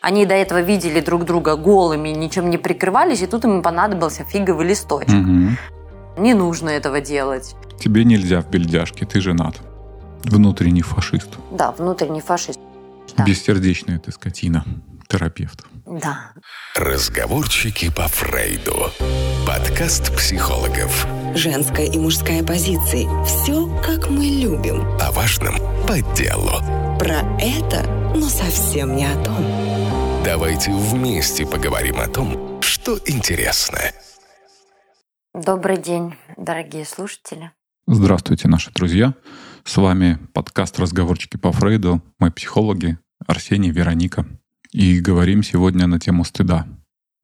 [0.00, 4.66] Они до этого видели друг друга голыми, ничем не прикрывались, и тут им понадобился фиговый
[4.66, 5.10] листочек.
[5.10, 6.22] Угу.
[6.22, 7.54] Не нужно этого делать.
[7.78, 9.56] Тебе нельзя в бельдяшке, ты женат.
[10.24, 11.28] Внутренний фашист.
[11.50, 12.60] Да, внутренний фашист.
[13.16, 13.24] Да.
[13.24, 14.64] Бессердечная ты скотина.
[15.08, 15.64] Терапевт.
[15.86, 16.32] Да.
[16.76, 18.90] Разговорчики по Фрейду.
[19.46, 21.06] Подкаст психологов.
[21.34, 23.08] Женская и мужская позиции.
[23.24, 24.82] Все, как мы любим.
[25.00, 25.56] О важном
[25.86, 26.52] по делу.
[26.98, 29.79] Про это, но совсем не о том.
[30.22, 33.78] Давайте вместе поговорим о том, что интересно.
[35.32, 37.52] Добрый день, дорогие слушатели.
[37.86, 39.14] Здравствуйте, наши друзья.
[39.64, 42.02] С вами подкаст «Разговорчики по Фрейду».
[42.18, 44.26] Мы психологи Арсений, Вероника.
[44.72, 46.66] И говорим сегодня на тему стыда.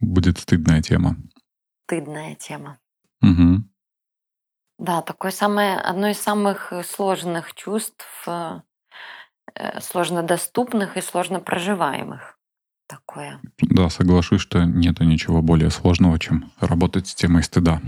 [0.01, 1.17] Будет стыдная тема.
[1.85, 2.79] Стыдная тема.
[3.21, 3.63] Угу.
[4.79, 8.61] Да, такое самое, одно из самых сложных чувств, э,
[9.55, 12.36] э, сложно доступных и сложно проживаемых.
[12.87, 13.41] Такое.
[13.59, 17.81] Да, соглашусь, что нету ничего более сложного, чем работать с темой стыда.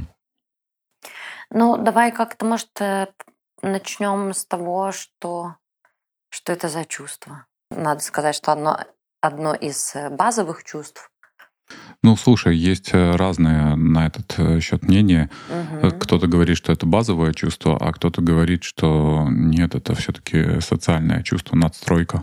[1.50, 3.06] Ну, давай как-то, может, э,
[3.62, 5.56] начнем с того, что,
[6.31, 7.47] что это за чувство.
[7.70, 8.84] Надо сказать, что одно,
[9.20, 11.11] одно из базовых чувств.
[12.02, 15.30] Ну, слушай, есть разные на этот счет мнения.
[15.83, 15.98] Угу.
[15.98, 21.56] Кто-то говорит, что это базовое чувство, а кто-то говорит, что нет, это все-таки социальное чувство,
[21.56, 22.22] надстройка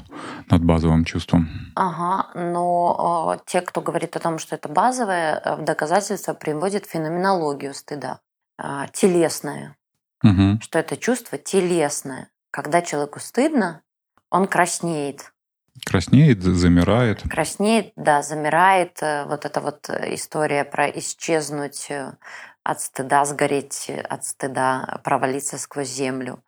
[0.50, 1.50] над базовым чувством.
[1.76, 7.74] Ага, но э, те, кто говорит о том, что это базовое, в доказательство приводят феноменологию
[7.74, 8.20] стыда,
[8.58, 9.76] э, телесное,
[10.24, 10.62] Угу.
[10.62, 12.30] что это чувство телесное.
[12.50, 13.82] Когда человеку стыдно,
[14.32, 15.34] он краснеет.
[15.84, 17.22] Краснеет, замирает.
[17.30, 18.98] Краснеет, да, замирает.
[19.02, 22.14] Э, Вот эта вот история про исчезнуть э,
[22.64, 26.40] от стыда, сгореть от стыда, провалиться сквозь землю.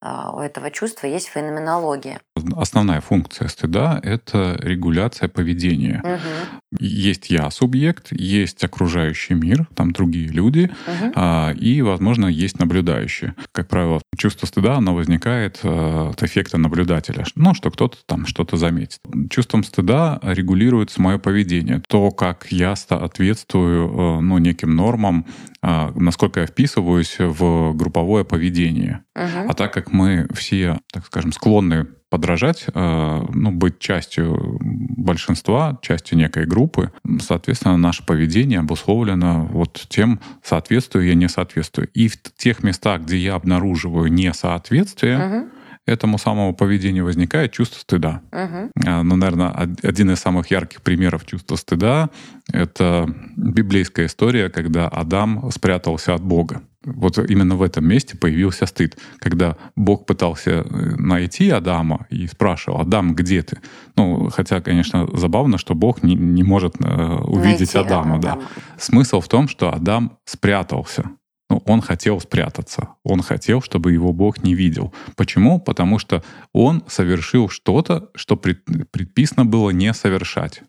[0.00, 2.20] Э, У этого чувства есть феноменология.
[2.56, 6.00] Основная функция стыда— это регуляция поведения.
[6.04, 11.12] Мгм, Есть я субъект, есть окружающий мир, там другие люди, мгм.
[11.14, 13.34] а, и, возможно, есть наблюдающие.
[13.52, 18.58] Как правило, чувство стыда, оно возникает э, от эффекта наблюдателя, ну, что кто-то там что-то
[18.58, 19.00] заметит.
[19.30, 25.24] Чувством стыда регулируется мое поведение, то, как я соответствую э, ну, неким нормам,
[25.62, 29.04] а, насколько я вписываюсь в групповое поведение.
[29.14, 29.50] Мгм.
[29.50, 36.18] А так как мы все, так скажем, склонны подражать, э, ну, быть частью большинства, частью
[36.18, 41.88] некой группы, соответственно, наше поведение обусловлено вот тем, соответствую я, не соответствую.
[41.94, 45.48] И в тех местах, где я обнаруживаю несоответствие, Мгм.
[45.88, 48.20] Этому самому поведению возникает чувство стыда.
[48.32, 52.10] А, Ну, наверное, од- один из самых ярких примеров чувства стыда—
[52.52, 53.06] это
[53.36, 56.60] библейская история, когда Адам спрятался от Бога.
[56.84, 60.64] Вот именно в этом месте появился стыд, когда Бог пытался э,
[60.96, 63.58] найти Адама и спрашивал, Адам, где ты?
[63.96, 68.18] Ну, хотя, конечно, забавно, что Бог не, не может э, увидеть Найти Адама.
[68.20, 68.32] Да.
[68.32, 68.48] Адама.
[68.78, 71.10] Смысл в том, что Адам спрятался.
[71.50, 72.88] Ну, он хотел спрятаться.
[73.04, 74.92] Он хотел, чтобы его Бог не видел.
[75.16, 75.58] Почему?
[75.58, 76.22] Потому что
[76.52, 80.62] он совершил что-то, что пред- предписано было не совершать.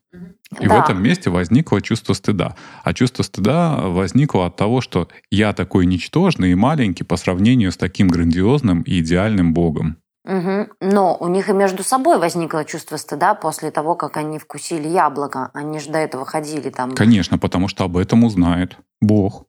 [0.59, 0.79] И в Да.
[0.83, 2.55] этом месте возникло чувство стыда.
[2.83, 7.77] А чувство стыда возникло от того, что я такой ничтожный и маленький по сравнению с
[7.77, 9.97] таким грандиозным и идеальным Богом.
[10.25, 10.69] Мгм.
[10.81, 15.49] Но у них и между собой возникло чувство стыда после того, как они вкусили яблоко.
[15.53, 16.93] Они же до этого ходили там.
[16.93, 19.45] Конечно, потому что об этом узнает Бог.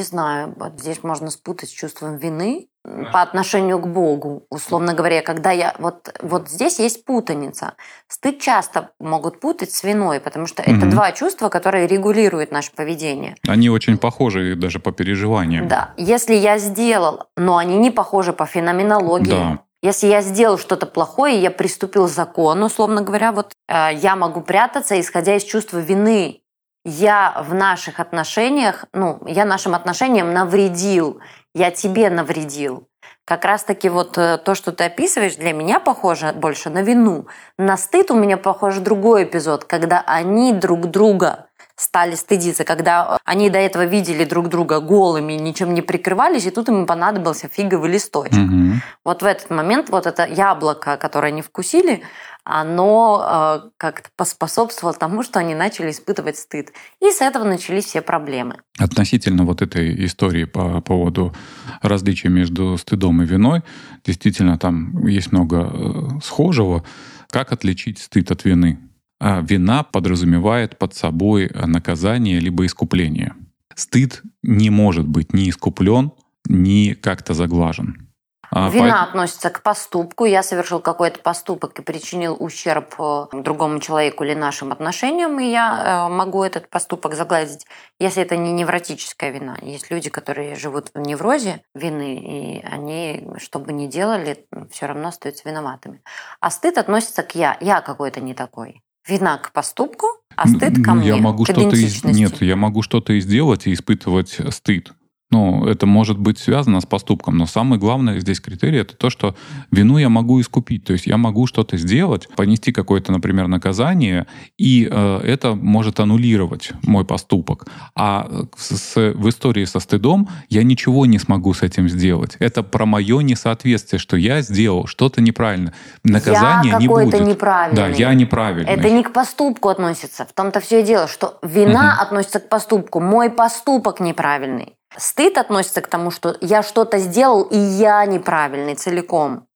[0.00, 2.68] Не знаю, вот здесь можно спутать с чувством вины
[3.12, 4.46] по отношению к Богу.
[4.48, 5.74] Условно говоря, когда я...
[5.78, 7.74] Вот, вот здесь есть путаница.
[8.08, 10.90] Стыд часто могут путать с виной, потому что это Мгм.
[10.90, 13.34] два чувства, которые регулируют наше поведение.
[13.46, 15.68] Они очень похожи даже по переживаниям.
[15.68, 15.90] Да.
[15.98, 19.28] Если я сделал, но они не похожи по феноменологии.
[19.28, 19.58] Да.
[19.82, 24.40] Если я сделал что-то плохое, я приступил к закону, условно говоря, вот э, я могу
[24.40, 26.39] прятаться, исходя из чувства вины.
[26.84, 31.20] Я в наших отношениях, ну, я нашим отношениям навредил,
[31.54, 32.88] я тебе навредил.
[33.26, 37.26] Как раз-таки вот э, то, что ты описываешь, для меня похоже больше на вину.
[37.58, 41.46] На стыд у меня похож другой эпизод, когда они друг друга
[41.80, 46.68] стали стыдиться, когда они до этого видели друг друга голыми, ничем не прикрывались, и тут
[46.68, 48.34] им понадобился фиговый листочек.
[48.34, 48.82] Мгм.
[49.04, 52.02] Вот в этот момент вот это яблоко, которое они вкусили,
[52.44, 56.72] оно э, как-то поспособствовало тому, что они начали испытывать стыд.
[57.00, 58.56] И с этого начались все проблемы.
[58.78, 61.34] Относительно вот этой истории по поводу
[61.82, 63.62] различия между стыдом и виной,
[64.04, 66.84] действительно там есть много э, схожего.
[67.30, 68.78] Как отличить стыд от вины?
[69.20, 73.34] А вина подразумевает под собой наказание либо искупление.
[73.74, 76.12] Стыд не может быть ни искуплен,
[76.48, 78.09] ни как-то заглажен.
[78.52, 79.10] А, Вина по...
[79.10, 80.24] относится к поступку.
[80.24, 86.08] Я совершил какой-то поступок и причинил ущерб э, другому человеку или нашим отношениям, и я
[86.08, 87.66] э, могу этот поступок загладить,
[87.98, 89.56] если это не невротическая вина.
[89.62, 95.08] Есть люди, которые живут в неврозе вины, и они, что бы ни делали, все равно
[95.08, 96.02] остаются виноватыми.
[96.40, 97.56] А стыд относится к я.
[97.60, 98.82] Я какой-то не такой.
[99.06, 101.08] Вина к поступку, а стыд ко мне.
[101.08, 102.04] Я могу что-то из...
[102.04, 104.92] Нет, я могу что-то и сделать и испытывать стыд.
[105.30, 109.36] Ну, это может быть связано с поступком, но самый главный здесь критерий это то, что
[109.70, 110.84] вину я могу искупить.
[110.84, 114.26] То есть я могу что-то сделать, понести какое-то, например, наказание,
[114.58, 117.66] и э, это может аннулировать мой поступок.
[117.94, 122.36] А с, в истории со стыдом я ничего не смогу с этим сделать.
[122.40, 125.72] Это про мое несоответствие, что я сделал что-то неправильно.
[126.02, 127.20] Наказание я не будет.
[127.20, 127.76] неправильный.
[127.76, 128.72] Да, я неправильный.
[128.72, 130.26] Это не к поступку относится.
[130.26, 132.02] В том-то все и дело, что вина угу.
[132.02, 132.98] относится к поступку.
[132.98, 134.74] Мой поступок неправильный.
[134.96, 139.46] Стыд относится к тому, что я что-то сделал, и я неправильный целиком.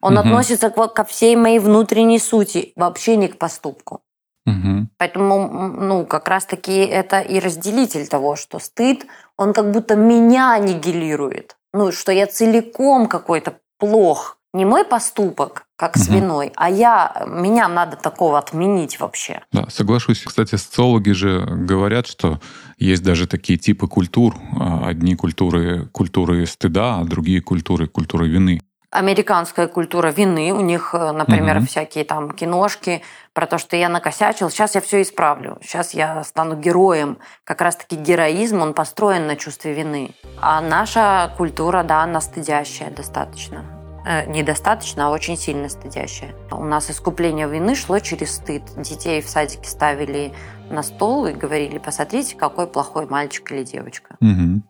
[0.00, 0.20] Он угу.
[0.20, 4.02] относится ко, ко всей моей внутренней сути, вообще не к поступку.
[4.46, 4.88] Угу.
[4.98, 9.06] Поэтому, ну, как раз-таки это и разделитель того, что стыд,
[9.36, 11.56] он как будто меня аннигилирует.
[11.72, 14.38] Ну, что я целиком какой-то плох.
[14.52, 16.04] Не мой поступок, как угу.
[16.04, 19.42] с виной, а я, меня надо такого отменить вообще.
[19.50, 20.22] Да, соглашусь.
[20.22, 22.38] Кстати, социологи же говорят, что
[22.82, 24.36] есть даже такие типы культур.
[24.58, 28.60] А, одни культуры культуры стыда, а другие культуры культуры вины.
[28.90, 31.66] Американская культура вины, у них, э, например, угу.
[31.66, 33.00] всякие там киношки
[33.32, 37.16] про то, что я накосячил, сейчас я все исправлю, сейчас я стану героем.
[37.44, 40.10] Как раз-таки героизм, он построен на чувстве вины.
[40.42, 43.81] А наша культура, да, она стыдящая достаточно.
[44.04, 46.34] Э, недостаточно, а очень сильно стыдящая.
[46.50, 48.62] У нас искупление вины шло через стыд.
[48.76, 50.32] Детей в садике ставили
[50.70, 54.16] на стол и говорили, посмотрите, какой плохой мальчик или девочка.
[54.20, 54.62] Угу.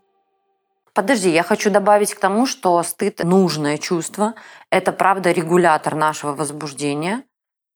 [0.93, 4.35] Подожди, я хочу добавить к тому, что стыд– нужное чувство.
[4.69, 7.23] Это, правда, регулятор нашего возбуждения.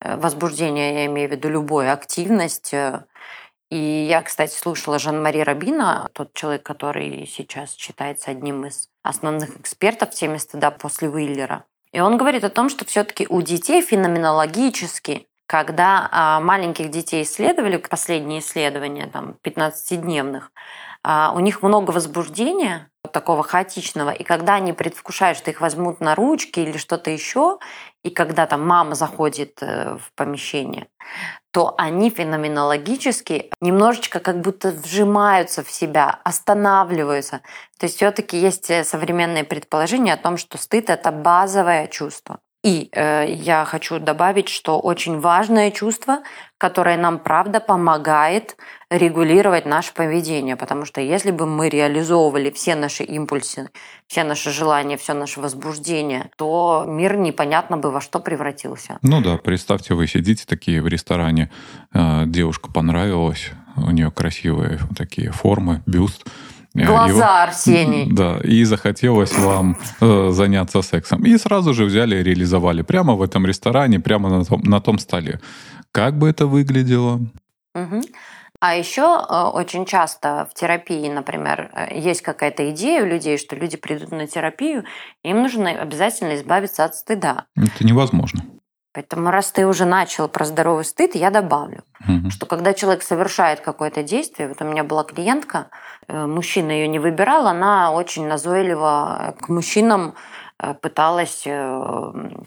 [0.02, 2.74] Э, возбуждение, я имею в виду любую активность.
[3.70, 10.10] И я, кстати, слушала Жан-Мари Рабина, тот человек, который сейчас считается одним из основных экспертов
[10.10, 11.64] в теме стыда после Уиллера.
[11.92, 17.76] И он говорит о том, что все-таки у детей феноменологически, когда а, маленьких детей исследовали,
[17.78, 20.52] последние исследования, там, 15-дневных,
[21.02, 26.14] а, у них много возбуждения, такого хаотичного, и когда они предвкушают, что их возьмут на
[26.14, 27.58] ручки или что-то еще,
[28.02, 30.88] и когда там мама заходит э, в помещение,
[31.56, 37.40] то они феноменологически немножечко как будто вжимаются в себя, останавливаются.
[37.78, 42.40] То есть все-таки есть э, современные предположения о том, что стыд это базовое чувство.
[42.62, 46.18] И э, я хочу добавить, что очень важное чувство,
[46.58, 48.58] которое нам правда помогает
[48.90, 53.68] регулировать наше поведение, потому что если бы мы реализовывали все наши импульсы,
[54.06, 58.98] все наши желания, все наше возбуждение, то мир непонятно бы во что превратился.
[59.02, 61.50] Ну да, представьте, вы сидите такие в ресторане,
[61.92, 66.24] э, девушка понравилась, у нее красивые такие формы, бюст,
[66.74, 68.06] Глаза Арсений.
[68.12, 71.24] Да, и захотелось вам э, заняться сексом.
[71.24, 74.98] И сразу же взяли и реализовали прямо в этом ресторане, прямо на том, на том
[74.98, 75.40] столе.
[75.90, 77.22] Как бы это выглядело?
[77.74, 78.02] Угу.
[78.60, 83.56] А еще э, очень часто в терапии, например, э, есть какая-то идея у людей, что
[83.56, 84.84] люди придут на терапию,
[85.22, 87.46] им нужно обязательно избавиться от стыда.
[87.56, 88.42] Это невозможно.
[88.92, 92.30] Поэтому раз ты уже начал про здоровый стыд, я добавлю, угу.
[92.30, 95.68] что когда человек совершает какое-то действие, вот у меня была клиентка,
[96.08, 100.14] э, мужчина ее не выбирал, она очень назойливо к мужчинам
[100.80, 101.46] пыталась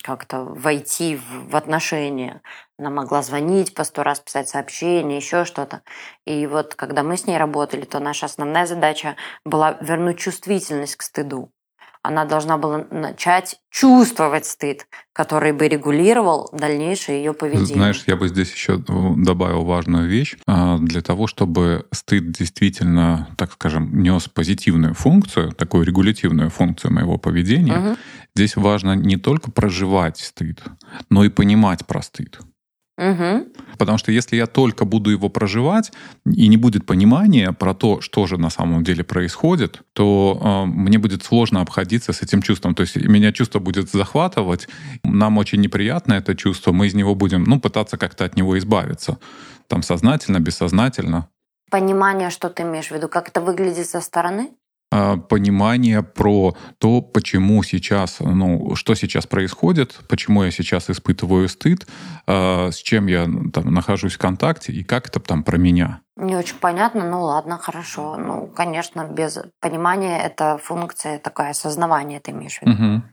[0.02, 2.42] как-то войти в отношения.
[2.80, 5.82] Она могла звонить по сто раз, писать сообщения, еще что-то.
[6.26, 11.02] И вот когда мы с ней работали, то наша основная задача была вернуть чувствительность к
[11.04, 11.52] стыду
[12.02, 17.76] она должна была начать чувствовать стыд, который бы регулировал дальнейшее ее поведение.
[17.76, 20.38] Знаешь, я бы здесь еще добавил важную вещь.
[20.48, 27.18] А, для того, чтобы стыд действительно, так скажем, нес позитивную функцию, такую регулятивную функцию моего
[27.18, 27.98] поведения, угу.
[28.34, 30.64] здесь важно не только проживать стыд,
[31.10, 32.40] но и понимать про стыд.
[33.00, 33.48] Угу.
[33.78, 35.94] Потому что если я только буду его проживать
[36.26, 40.98] и не будет понимания про то, что же на самом деле происходит, то э, мне
[40.98, 42.76] будет сложно обходиться с этим чувством.
[42.76, 44.68] То есть меня чувство будет захватывать,
[45.04, 49.18] нам очень неприятно это чувство, мы из него будем, ну, пытаться как-то от него избавиться.
[49.68, 51.30] Там сознательно, бессознательно.
[51.72, 54.52] Понимание, что ты имеешь в виду, как это выглядит со стороны?
[54.92, 61.88] А, понимание про то, почему сейчас, ну, что сейчас происходит, почему я сейчас испытываю стыд,
[62.26, 66.02] а, с чем я там нахожусь в контакте и как это там про меня.
[66.16, 68.18] Не очень понятно, ну ладно, хорошо.
[68.18, 72.72] Ну, конечно, без понимания это функция такая осознавание, ты имеешь в виду.
[72.72, 73.04] Угу.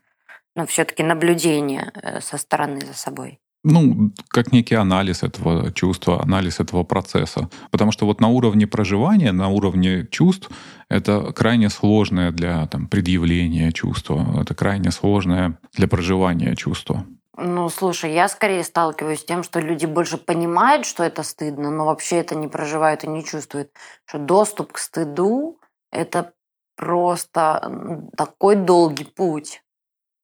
[0.56, 3.38] Но все-таки наблюдение э, со стороны за собой.
[3.64, 7.48] Ну, как некий анализ этого чувства, анализ этого процесса.
[7.70, 10.50] Потому что вот на уровне проживания, на уровне чувств,
[10.88, 17.06] это крайне сложное для там, предъявления чувства, это крайне сложное для проживания чувства.
[17.38, 21.84] Ну, слушай, я скорее сталкиваюсь с тем, что люди больше понимают, что это стыдно, но
[21.84, 23.70] вообще это не проживают и не чувствуют.
[24.06, 25.58] Что доступ к стыду–
[25.92, 26.32] это
[26.76, 29.62] просто такой долгий путь,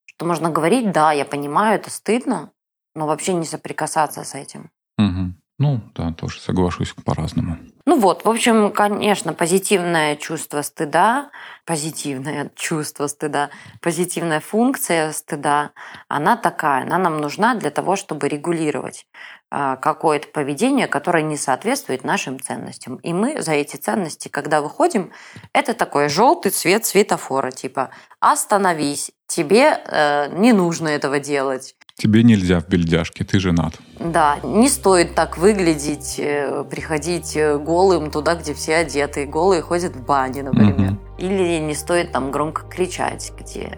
[0.06, 2.50] что можно говорить, да, я понимаю, это стыдно,
[2.94, 4.70] но вообще не соприкасаться с этим.
[4.98, 5.34] Угу.
[5.58, 7.56] Ну, да, тоже соглашусь по-разному.
[7.86, 11.30] Ну вот, в общем, конечно, позитивное чувство стыда,
[11.64, 15.70] позитивное чувство стыда, позитивная функция стыда,
[16.08, 19.06] она такая, она нам нужна для того, чтобы регулировать
[19.50, 22.96] а, какое-то поведение, которое не соответствует нашим ценностям.
[22.96, 25.12] И мы за эти ценности, когда выходим,
[25.52, 31.76] это такой желтый цвет светофора, типа «остановись, тебе э, не нужно этого делать».
[31.96, 33.74] Тебе нельзя в бельдяшке, ты женат.
[33.98, 39.94] Да, не стоит так выглядеть, э, приходить э, голым туда, где все одеты, голые ходят
[39.94, 40.92] в бане, например.
[40.92, 40.98] Угу.
[41.18, 43.70] Или не стоит там громко кричать, где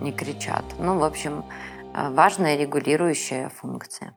[0.00, 0.64] не кричат.
[0.78, 1.44] Ну, в общем,
[1.94, 4.16] э, важная регулирующая функция.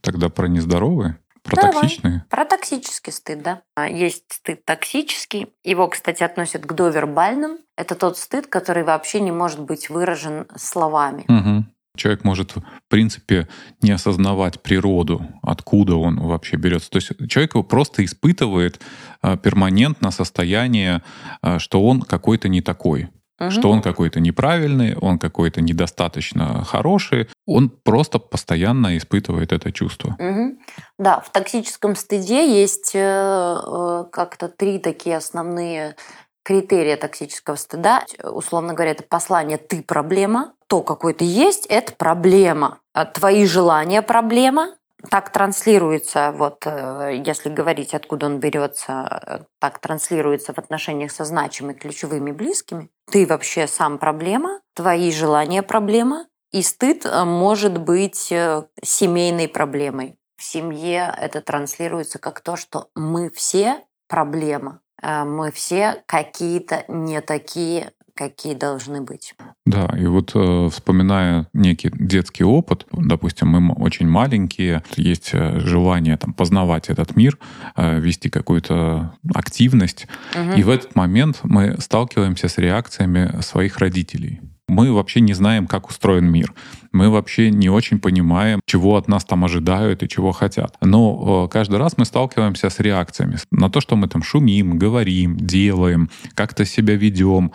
[0.00, 1.18] Тогда про нездоровые?
[1.42, 1.72] Про Давай.
[1.72, 2.24] токсичные?
[2.30, 3.62] Про токсический стыд, да.
[3.74, 5.52] А, есть стыд токсический.
[5.64, 7.58] Его, кстати, относят к довербальным.
[7.76, 11.24] Это тот стыд, который вообще не может быть выражен словами.
[11.28, 11.64] Угу.
[11.96, 13.48] Человек может, в принципе,
[13.82, 16.90] не осознавать природу, откуда он вообще берется.
[16.90, 18.80] То есть человек его просто испытывает
[19.20, 21.02] а, перманентно состояние,
[21.42, 23.10] а, что он какой-то не такой.
[23.42, 23.50] Угу.
[23.50, 27.28] Что он какой-то неправильный, он какой-то недостаточно хороший.
[27.46, 30.16] Он просто постоянно испытывает это чувство.
[30.18, 30.58] Угу.
[30.98, 35.96] Да, в токсическом стыде есть э, э, как-то три такие основные
[36.42, 38.04] критерия токсического стыда.
[38.22, 42.80] Условно говоря, это послание «ты проблема», то, какой ты есть, это проблема.
[42.92, 44.74] А твои желания– проблема.
[45.10, 51.74] Так транслируется, вот э, если говорить, откуда он берется, так транслируется в отношениях со значимыми,
[51.74, 52.88] ключевыми, близкими.
[53.10, 60.18] Ты вообще сам проблема, твои желания– проблема, и стыд э, может быть э, семейной проблемой.
[60.36, 67.92] В семье это транслируется как то, что мы все проблема, мы все какие-то не такие,
[68.14, 69.34] какие должны быть.
[69.66, 76.16] Да, и вот э, вспоминая некий детский опыт, допустим, мы очень маленькие, есть э, желание
[76.16, 77.38] там, познавать этот мир,
[77.76, 80.52] э, вести какую-то активность, угу.
[80.52, 84.40] и в этот момент мы сталкиваемся с реакциями своих родителей.
[84.72, 86.54] Мы вообще не знаем, как устроен мир.
[86.92, 90.76] Мы вообще не очень понимаем, чего от нас там ожидают и чего хотят.
[90.80, 95.36] Но э, каждый раз мы сталкиваемся с реакциями на то, что мы там шумим, говорим,
[95.36, 97.52] делаем, как-то себя ведем.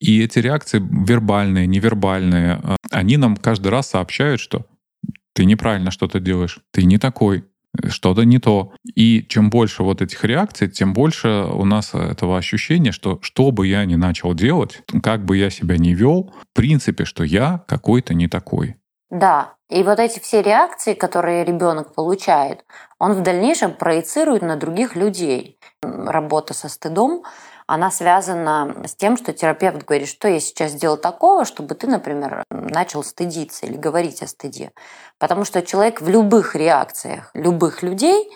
[0.00, 4.66] И эти реакции вербальные, невербальные, э, они нам каждый раз сообщают, что
[5.34, 7.44] ты неправильно что-то делаешь, ты не такой,
[7.88, 8.72] что-то не то.
[8.94, 13.66] И чем больше вот этих реакций, тем больше у нас этого ощущения, что что бы
[13.66, 18.14] я ни начал делать, как бы я себя ни вел, в принципе, что я какой-то
[18.14, 18.76] не такой.
[19.10, 22.64] Да, и вот эти все реакции, которые ребенок получает,
[22.98, 25.58] он в дальнейшем проецирует на других людей.
[25.82, 27.22] Работа со стыдом
[27.66, 32.44] она связана с тем, что терапевт говорит, что я сейчас сделал такого, чтобы ты, например,
[32.50, 34.72] начал стыдиться или говорить о стыде.
[35.18, 38.30] Потому что человек в любых реакциях любых людей,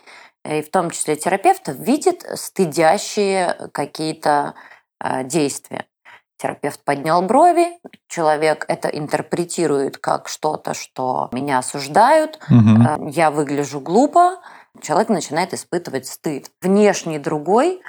[0.48, 4.54] и в том числе терапевтов, видит стыдящие какие-то
[5.02, 5.86] э, действия.
[6.38, 7.78] Терапевт поднял брови,
[8.08, 13.08] человек это интерпретирует как что-то, что меня осуждают, угу.
[13.08, 14.38] я выгляжу глупо,
[14.82, 16.50] человек начинает испытывать стыд.
[16.60, 17.80] Внешний другой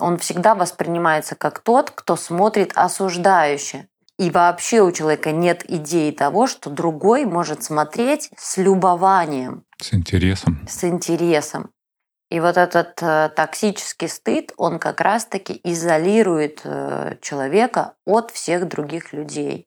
[0.00, 3.88] он всегда воспринимается как тот, кто смотрит осуждающе.
[4.18, 9.64] И вообще у человека нет идеи того, что другой может смотреть с любованием.
[9.80, 10.60] С интересом.
[10.68, 11.70] С интересом.
[12.30, 19.12] И вот этот э, токсический стыд, он как раз-таки изолирует э, человека от всех других
[19.12, 19.66] людей.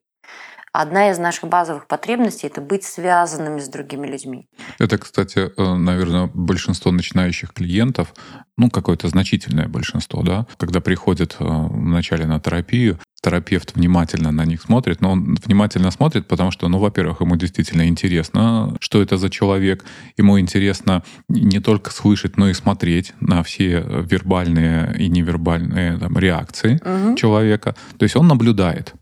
[0.76, 4.48] Одна из наших базовых потребностей– это быть связанными с другими людьми.
[4.80, 8.12] Это, кстати, э, наверное, большинство начинающих клиентов,
[8.56, 14.62] ну, какое-то значительное большинство, да, когда приходят э, вначале на терапию, терапевт внимательно на них
[14.62, 19.30] смотрит, но он внимательно смотрит, потому что, ну, во-первых, ему действительно интересно, что это за
[19.30, 19.84] человек,
[20.16, 26.80] ему интересно не только слышать, но и смотреть на все вербальные и невербальные там, реакции
[26.84, 27.14] угу.
[27.14, 27.76] человека.
[27.96, 28.92] То есть он наблюдает.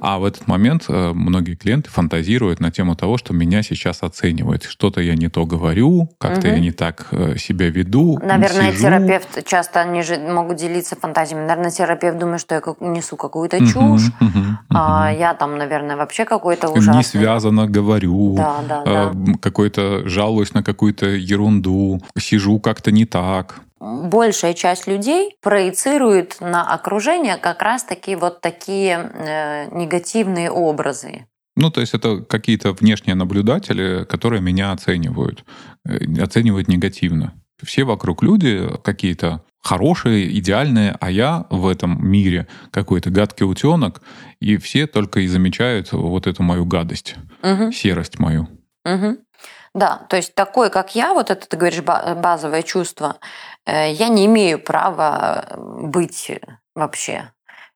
[0.00, 4.64] А в этот момент э, многие клиенты фантазируют на тему того, что меня сейчас оценивают.
[4.64, 6.56] Что-то я не то говорю, как-то Мгм.
[6.56, 8.18] я не так э, себя веду.
[8.22, 8.82] Наверное, сижу.
[8.84, 11.42] терапевт часто они же могут делиться фантазиями.
[11.46, 15.18] Наверное, терапевт думает, что я как- несу какую-то чушь, мгм, а мгм.
[15.20, 17.04] я там, наверное, вообще какой-то Не ужасный.
[17.04, 18.34] связано говорю.
[18.36, 19.32] Да, да, э, да.
[19.40, 23.60] какой-то жалуюсь на какую-то ерунду, сижу как-то не так.
[23.82, 31.26] Большая часть людей проецирует на окружение как раз-таки вот такие э, негативные образы.
[31.56, 35.44] Ну, то есть это какие-то внешние наблюдатели, которые меня оценивают,
[35.84, 37.34] э, оценивают негативно.
[37.60, 44.00] Все вокруг люди какие-то хорошие, идеальные, а я в этом мире какой-то гадкий утенок,
[44.38, 47.72] и все только и замечают вот эту мою гадость, Мгм.
[47.72, 48.48] серость мою.
[48.84, 49.18] Мгм.
[49.74, 53.16] Да, то есть такой, как я, вот это, ты говоришь, ба- базовое чувство,
[53.64, 56.30] э, я не имею права э, быть
[56.74, 57.32] вообще.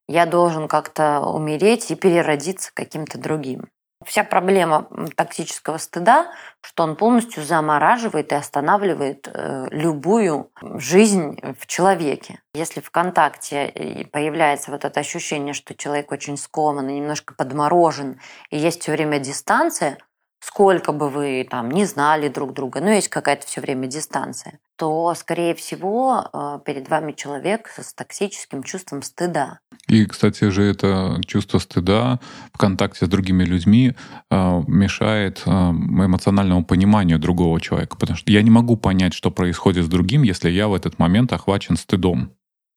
[0.07, 3.69] Я должен как-то умереть и переродиться каким-то другим.
[4.05, 12.41] Вся проблема токсического стыда, что он полностью замораживает и останавливает э, любую жизнь в человеке.
[12.55, 18.59] Если в контакте появляется вот это ощущение, что человек очень скован и немножко подморожен, и
[18.59, 19.97] есть все время дистанция,
[20.41, 25.15] сколько бы вы там не знали друг друга, но есть какая-то все время дистанция, то,
[25.15, 29.61] скорее всего, э, перед вами человек с токсическим чувством стыда.
[29.89, 32.21] И, кстати же, это чувство стыда
[32.53, 33.95] в контакте с другими людьми
[34.31, 37.97] э, мешает э, эмоциональному пониманию другого человека.
[37.97, 41.33] Потому что я не могу понять, что происходит с другим, если я в этот момент
[41.33, 42.33] охвачен стыдом.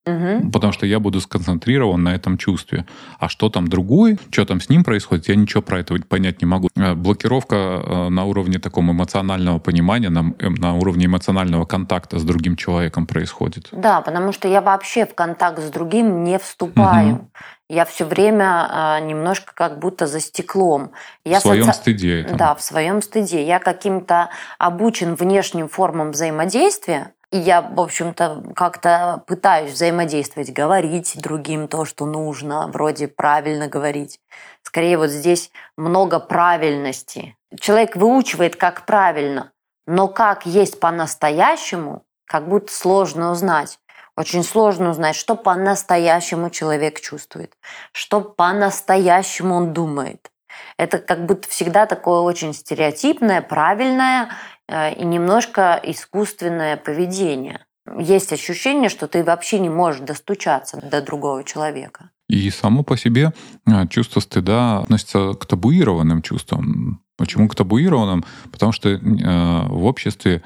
[0.06, 0.52] Мгм.
[0.52, 2.86] Потому что я буду сконцентрирован на этом чувстве.
[3.20, 6.48] А что там другой, что там с ним происходит, я ничего про это понять не
[6.48, 6.70] могу.
[6.76, 12.24] Э, Блокировка э, на уровне такого эмоционального понимания, на, э, на уровне эмоционального контакта с
[12.24, 13.68] другим человеком происходит.
[13.72, 17.16] Да, потому что я вообще в контакт с другим не вступаю.
[17.16, 17.32] Мгм.
[17.72, 20.90] Я все время а, немножко как будто за стеклом.
[21.24, 22.22] Я в своем соци- стыде.
[22.22, 22.36] это.
[22.36, 23.46] Да, в своем стыде.
[23.46, 27.12] Я каким-то обучен внешним формам взаимодействия.
[27.32, 34.20] Я, в общем-то, как-то пытаюсь взаимодействовать, говорить другим то, что нужно, вроде правильно говорить.
[34.64, 37.38] Скорее вот здесь много правильности.
[37.60, 39.52] Человек выучивает, как правильно,
[39.86, 43.80] но как есть по-настоящему, как будто сложно узнать.
[44.18, 47.54] Очень сложно узнать, что по-настоящему человек чувствует,
[47.92, 50.32] что по-настоящему он думает.
[50.78, 54.30] Это как будто всегда такое очень стереотипное, правильное
[54.70, 57.66] и немножко искусственное поведение.
[57.98, 62.12] Есть ощущение, что ты вообще не можешь достучаться до другого человека.
[62.28, 63.34] И само по себе
[63.66, 67.02] э, чувство стыда относится к табуированным чувствам.
[67.18, 68.24] Почему к табуированным?
[68.52, 70.44] Потому что э, в обществе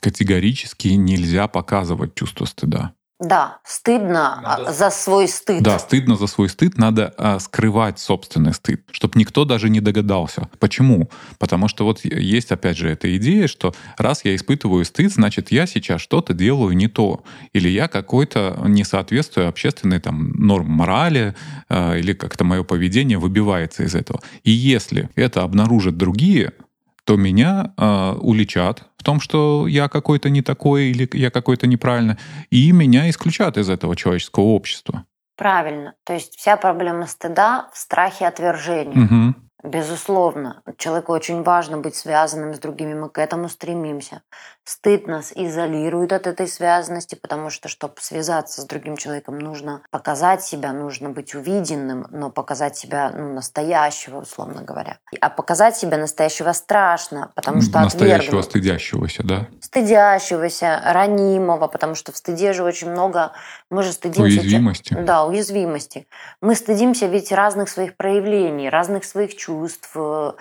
[0.00, 2.92] категорически нельзя показывать чувство стыда.
[3.22, 5.62] Да, стыдно Надо- а, за свой стыд.
[5.62, 10.48] Да, стыдно за свой стыд, надо а, скрывать собственный стыд, чтобы никто даже не догадался.
[10.58, 11.08] Почему?
[11.38, 15.66] Потому что вот есть, опять же, эта идея, что раз я испытываю стыд, значит, я
[15.66, 17.22] сейчас что-то делаю не то.
[17.52, 21.36] Или я какой-то не соответствую общественной там, норм морали,
[21.68, 24.20] а, или как-то мое поведение выбивается из этого.
[24.42, 26.54] И если это обнаружат другие,
[27.04, 32.18] то меня э, уличат в том, что я какой-то не такой или я какой-то неправильно,
[32.50, 35.04] и меня исключат из этого человеческого общества.
[35.36, 35.94] Правильно.
[36.04, 38.96] То есть вся проблема стыда в страхе отвержения.
[38.96, 39.50] Мгм.
[39.64, 44.22] Безусловно, человеку очень важно быть связанным с другими, мы к этому стремимся.
[44.64, 50.44] Стыд нас изолирует от этой связанности, потому что, чтобы связаться с другим человеком, нужно показать
[50.44, 54.98] себя, нужно быть увиденным, но показать себя ну, настоящего, условно говоря.
[55.20, 58.44] А показать себя настоящего страшно, потому что Настоящего отвергнут.
[58.44, 59.48] стыдящегося, да?
[59.60, 63.32] стыдящегося, ранимого, потому что в стыде же очень много,
[63.68, 64.22] мы же стыдимся...
[64.22, 64.94] Уязвимости.
[64.94, 66.06] Да, уязвимости.
[66.40, 70.32] Мы стыдимся ведь разных своих проявлений, разных своих чувств, э,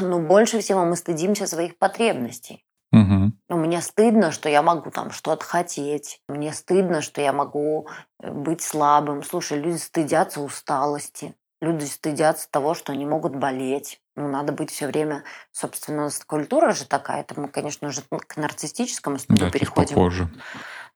[0.00, 2.64] но больше всего мы стыдимся своих потребностей.
[2.92, 3.21] Мгм.
[3.52, 6.22] Ну, мне стыдно, что я могу там что-то хотеть.
[6.26, 7.86] Мне стыдно, что я могу
[8.22, 9.22] э, быть слабым.
[9.22, 11.34] Слушай, люди стыдятся усталости.
[11.60, 14.00] Люди стыдятся того, что они могут болеть.
[14.16, 15.24] Ну, надо быть все время...
[15.50, 17.20] Собственно, у нас культура же такая.
[17.20, 19.96] Это мы, конечно же, к нарциссическому стыду Да, переходим.
[19.96, 20.30] попозже.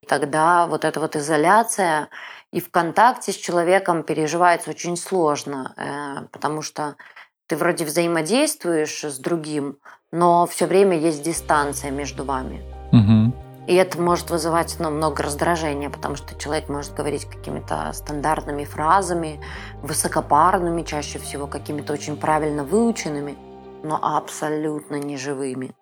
[0.08, 2.08] Тогда вот эта вот изоляция
[2.54, 6.96] и в контакте с человеком переживается очень сложно, э, потому что
[7.46, 9.78] ты вроде взаимодействуешь с другим,
[10.12, 12.62] но все время есть дистанция между вами.
[12.92, 13.34] Мгм.
[13.66, 19.40] И это может вызывать ну, много раздражения, потому что человек может говорить какими-то стандартными фразами,
[19.82, 23.36] высокопарными, чаще всего какими-то очень правильно выученными,
[23.82, 25.74] но абсолютно неживыми.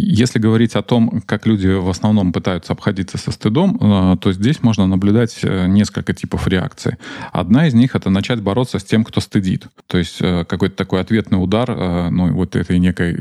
[0.00, 4.62] Если говорить о том, как люди в основном пытаются обходиться со стыдом, э, то здесь
[4.62, 6.94] можно наблюдать э, несколько типов реакций.
[7.32, 9.66] Одна из них— это начать бороться с тем, кто стыдит.
[9.88, 11.68] То есть э, какой-то такой ответный удар
[12.12, 13.12] ну, вот этой некой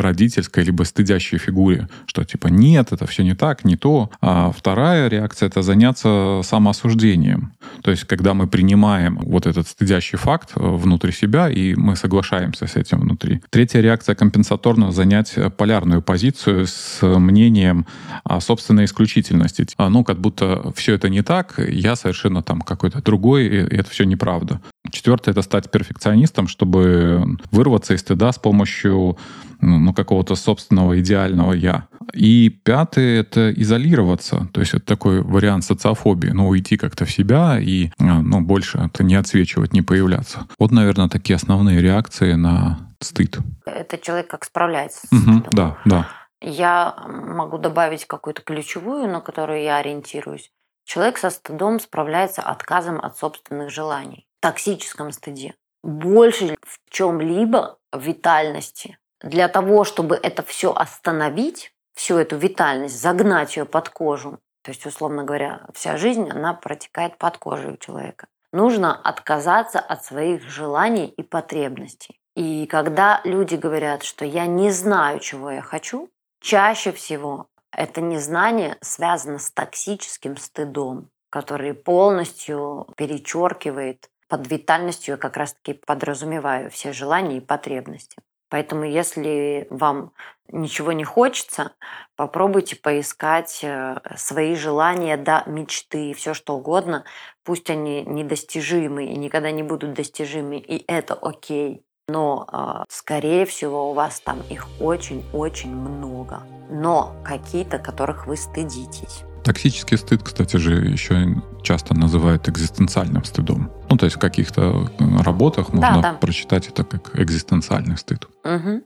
[0.00, 4.10] родительской либо стыдящей фигуре, что типа нет, это все не так, не то.
[4.20, 7.52] А вторая реакция— это заняться самоосуждением.
[7.82, 12.76] То есть когда мы принимаем вот этот стыдящий факт внутри себя, и мы соглашаемся с
[12.76, 13.40] этим внутри.
[13.50, 17.86] Третья реакция компенсаторно занять полярную позицию с мнением
[18.24, 19.66] о собственной исключительности.
[19.76, 23.88] А, ну, как будто все это не так, я совершенно там какой-то другой, и это
[23.90, 24.60] все неправда.
[24.90, 29.16] Четвертое— это стать перфекционистом, чтобы вырваться из стыда с помощью
[29.60, 31.88] ну, ну, какого-то собственного идеального «я».
[32.12, 34.48] И пятый— это изолироваться.
[34.52, 36.30] То есть это такой вариант социофобии.
[36.30, 40.46] Ну, уйти как-то в себя и а, ну, больше это не отсвечивать, не появляться.
[40.58, 43.38] Вот, наверное, такие основные реакции на стыд.
[43.64, 46.08] Это человек как справляется с угу, Да, да.
[46.40, 50.50] Я могу добавить какую-то ключевую, на которую я ориентируюсь.
[50.84, 54.26] Человек со стыдом справляется отказом от собственных желаний.
[54.38, 55.54] В токсическом стыде.
[55.82, 58.98] Больше в чем-либо в витальности.
[59.22, 64.86] Для того, чтобы это все остановить, всю эту витальность, загнать ее под кожу, то есть,
[64.86, 68.26] условно говоря, вся жизнь, она протекает под кожей у человека.
[68.52, 72.20] Нужно отказаться от своих желаний и потребностей.
[72.34, 78.76] И когда люди говорят, что я не знаю, чего я хочу, чаще всего это незнание
[78.80, 87.40] связано с токсическим стыдом, который полностью перечеркивает под витальностью, как раз-таки подразумеваю все желания и
[87.40, 88.16] потребности.
[88.50, 90.12] Поэтому если вам
[90.48, 91.72] ничего не хочется,
[92.16, 97.04] попробуйте поискать э, свои желания до мечты, все что угодно.
[97.44, 101.84] Пусть они недостижимы и никогда не будут достижимы, и это окей.
[102.08, 106.42] Но, э, скорее всего, у вас там их очень-очень много.
[106.68, 109.22] Но какие-то, которых вы стыдитесь.
[109.44, 113.72] Токсический стыд, кстати же, еще часто называют экзистенциальным стыдом.
[113.88, 116.18] Ну, то есть в каких-то э, работах можно да, да.
[116.18, 118.26] прочитать это как экзистенциальный стыд.
[118.44, 118.82] Угу.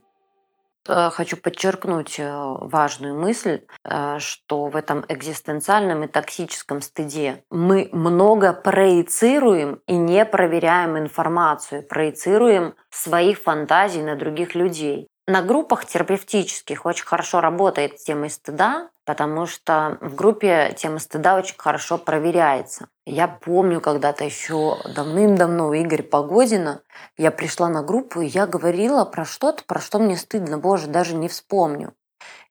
[0.87, 3.61] Хочу подчеркнуть э, важную мысль,
[4.19, 12.75] что в этом экзистенциальном и токсическом стыде мы много проецируем и не проверяем информацию, проецируем
[12.91, 15.07] своих фантазий на других людей.
[15.27, 21.55] На группах терапевтических очень хорошо работает тема стыда, потому что в группе тема стыда очень
[21.57, 22.89] хорошо проверяется.
[23.07, 26.81] Я помню когда-то еще давным-давно у Игоря Погодина
[27.17, 31.15] я пришла на группу, и я говорила про что-то, про что мне стыдно, боже, даже
[31.15, 31.95] не вспомню.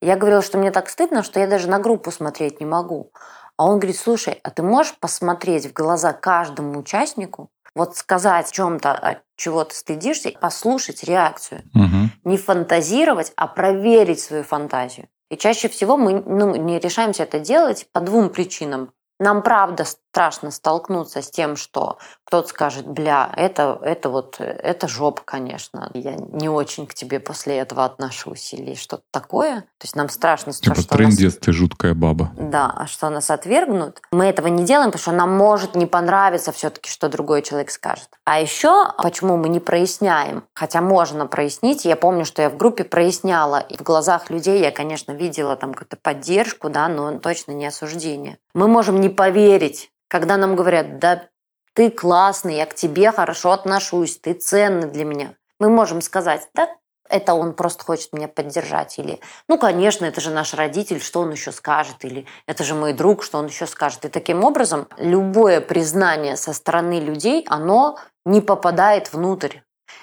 [0.00, 3.12] Я говорила, что мне так стыдно, что я даже на группу смотреть не могу.
[3.56, 8.52] А он говорит, слушай, а ты можешь посмотреть в глаза каждому участнику вот сказать о
[8.52, 11.62] чем-то, от чего ты стыдишься, послушать реакцию.
[11.74, 12.30] Угу.
[12.30, 15.08] Не фантазировать, а проверить свою фантазию.
[15.30, 18.92] И чаще всего мы ну, не решаемся это делать по двум причинам.
[19.18, 25.22] Нам правда страшно столкнуться с тем, что кто-то скажет, бля, это, это вот, это жопа,
[25.24, 25.90] конечно.
[25.92, 29.62] Я не очень к тебе после этого отношусь или что-то такое.
[29.62, 30.52] То есть нам страшно.
[30.52, 31.38] Типа что трендец, нас...
[31.38, 32.30] ты жуткая баба.
[32.38, 34.02] Да, а что нас отвергнут.
[34.12, 38.08] Мы этого не делаем, потому что нам может не понравиться все-таки, что другой человек скажет.
[38.24, 42.84] А еще, почему мы не проясняем, хотя можно прояснить, я помню, что я в группе
[42.84, 47.66] проясняла, и в глазах людей я, конечно, видела там какую-то поддержку, да, но точно не
[47.66, 48.38] осуждение.
[48.54, 51.28] Мы можем не поверить, когда нам говорят, да
[51.74, 55.34] ты классный, я к тебе хорошо отношусь, ты ценный для меня.
[55.58, 56.68] Мы можем сказать, да,
[57.08, 58.98] это он просто хочет меня поддержать.
[58.98, 62.04] Или, ну, конечно, это же наш родитель, что он еще скажет.
[62.04, 64.04] Или это же мой друг, что он еще скажет.
[64.04, 69.58] И таким образом любое признание со стороны людей, оно не попадает внутрь.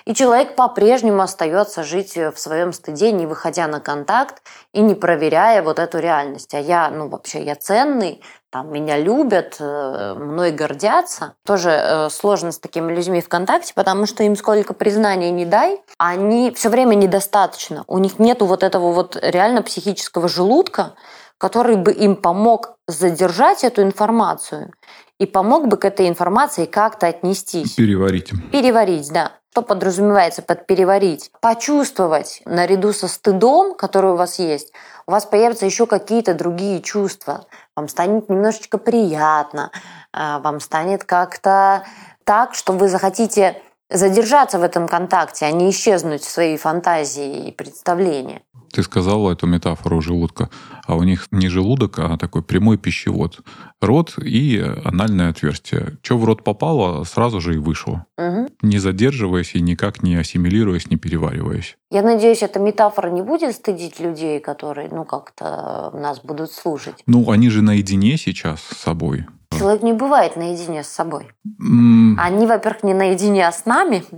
[0.06, 4.42] И человек по-прежнему остается жить в своем стыде, не выходя на контакт
[4.74, 6.54] и не проверяя вот эту реальность.
[6.54, 11.36] А я, ну, вообще, я ценный, там, меня любят, э, мной гордятся.
[11.46, 15.82] Тоже э, сложно с такими людьми в контакте, потому что им сколько признания не дай,
[15.98, 17.86] они все время недостаточно.
[17.88, 20.96] У них нету вот этого вот реально психического желудка,
[21.38, 24.74] который бы им помог задержать эту информацию
[25.18, 27.76] и помог бы к этой информации как-то отнестись.
[27.76, 28.32] Переварить.
[28.52, 29.32] Переварить, да.
[29.52, 31.30] Что подразумевается под переварить?
[31.42, 34.72] Почувствовать наряду со стыдом, который у вас есть,
[35.08, 37.46] у вас появятся еще какие-то другие чувства.
[37.76, 39.72] Вам станет немножечко приятно,
[40.12, 41.86] а, вам станет как-то
[42.26, 47.52] так, что вы захотите задержаться в этом контакте, а не исчезнуть в своей фантазии и
[47.52, 48.42] представлении.
[48.72, 50.50] Ты сказала эту метафору желудка,
[50.88, 53.42] а у них не желудок, а такой прямой пищевод.
[53.82, 55.98] Рот и анальное отверстие.
[56.02, 58.06] Что в рот попало, сразу же и вышло.
[58.18, 58.48] Угу.
[58.62, 61.78] Не задерживаясь и никак не ассимилируясь, не перевариваясь.
[61.90, 67.04] Я надеюсь, эта метафора не будет стыдить людей, которые, ну, как-то нас будут слушать.
[67.08, 69.26] Ну, они же наедине сейчас с собой.
[69.58, 71.28] Человек не бывает наедине с собой.
[71.60, 74.04] М, Они, во-первых, не наедине, а с нами.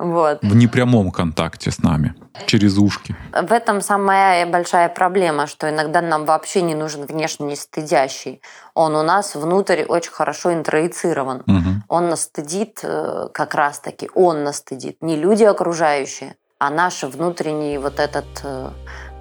[0.00, 0.38] Вот.
[0.42, 2.14] В непрямом контакте с нами,
[2.46, 3.16] через ушки.
[3.32, 8.40] В этом самая большая проблема, что иногда нам вообще не нужен внешне стыдящий.
[8.74, 11.42] Он у нас внутрь очень хорошо интроицирован.
[11.46, 11.82] Мгм.
[11.88, 14.98] Он нас стыдит э, как раз-таки, он нас стыдит.
[15.00, 18.70] Не люди окружающие, а наш внутренний вот этот э,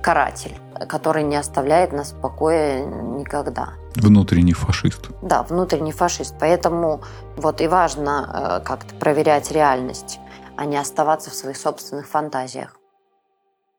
[0.03, 0.53] каратель,
[0.87, 3.73] который не оставляет нас в покое никогда.
[3.95, 5.09] Внутренний фашист.
[5.21, 6.35] Да, внутренний фашист.
[6.39, 7.01] Поэтому
[7.35, 10.19] вот и важно э, как-то проверять реальность,
[10.55, 12.77] а не оставаться в своих собственных фантазиях.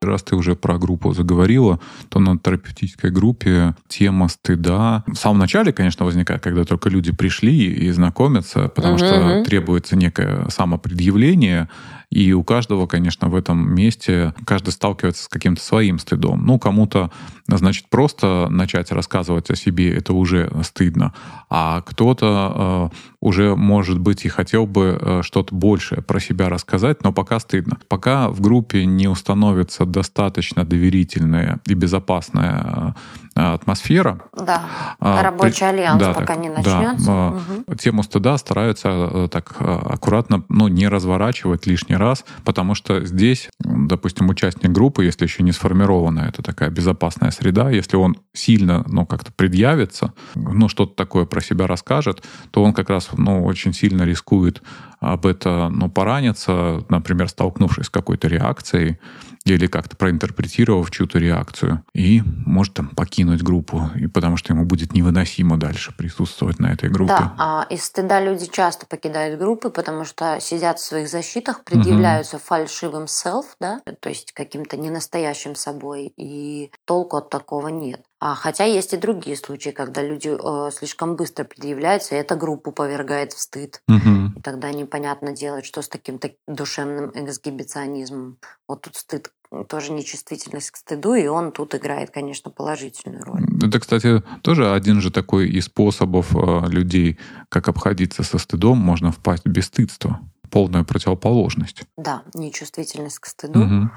[0.01, 5.73] Раз ты уже про группу заговорила, то на терапевтической группе тема стыда в самом начале,
[5.73, 11.69] конечно, возникает, когда только люди пришли и знакомятся, потому Мгм, что требуется некое самопредъявление,
[12.11, 16.45] и у каждого, конечно, в этом месте каждый сталкивается с каким-то своим стыдом.
[16.47, 17.11] Ну, кому-то,
[17.47, 21.13] значит, просто начать рассказывать о себе это уже стыдно,
[21.51, 27.05] а кто-то э, уже, может быть, и хотел бы э, что-то большее про себя рассказать,
[27.05, 27.79] но пока стыдно.
[27.89, 32.93] Пока в группе не установится достаточно доверительная и безопасная э,
[33.39, 34.63] атмосфера, Да,
[35.01, 37.11] а, рабочий при- альянс да, пока так, не да, начнется.
[37.11, 37.31] а,
[37.67, 37.77] Мгм.
[37.77, 43.49] тему стыда стараются э, так э, аккуратно, ну, не разворачивать лишний раз, потому что здесь,
[43.61, 49.07] допустим, участник группы, если еще не сформирована это такая безопасная среда, если он сильно, ну,
[49.07, 54.03] как-то предъявится, ну, что-то такое про себя расскажет, то он как раз, ну, очень сильно
[54.03, 54.63] рискует
[55.01, 58.99] об это, ну, пораниться, например, столкнувшись с какой-то реакцией
[59.45, 64.93] или как-то проинтерпретировав чью-то реакцию, и может там покинуть группу, и потому что ему будет
[64.93, 67.15] невыносимо дальше присутствовать на этой группе.
[67.15, 72.39] Да, а из стыда люди часто покидают группы, потому что сидят в своих защитах, предъявляются
[72.39, 78.03] фальшивым self, да, то есть каким-то ненастоящим собой, и толку от такого нет.
[78.21, 82.73] А хотя есть и другие случаи, когда люди э, слишком быстро предъявляются, и эта группу
[82.73, 83.81] повергает в стыд.
[83.87, 84.35] Мгм.
[84.37, 88.39] И тогда непонятно делать, что с таким так- душевным эксгибиционизмом.
[88.67, 89.31] Вот тут стыд
[89.69, 93.45] тоже нечувствительность к стыду, и он тут играет, конечно, положительную роль.
[93.63, 99.13] Это, кстати, тоже один же такой из способов э, людей, как обходиться со стыдом, можно
[99.13, 100.21] впасть в бесстыдство.
[100.51, 101.83] Полная противоположность.
[101.97, 103.93] Да, нечувствительность к стыду, Мгм.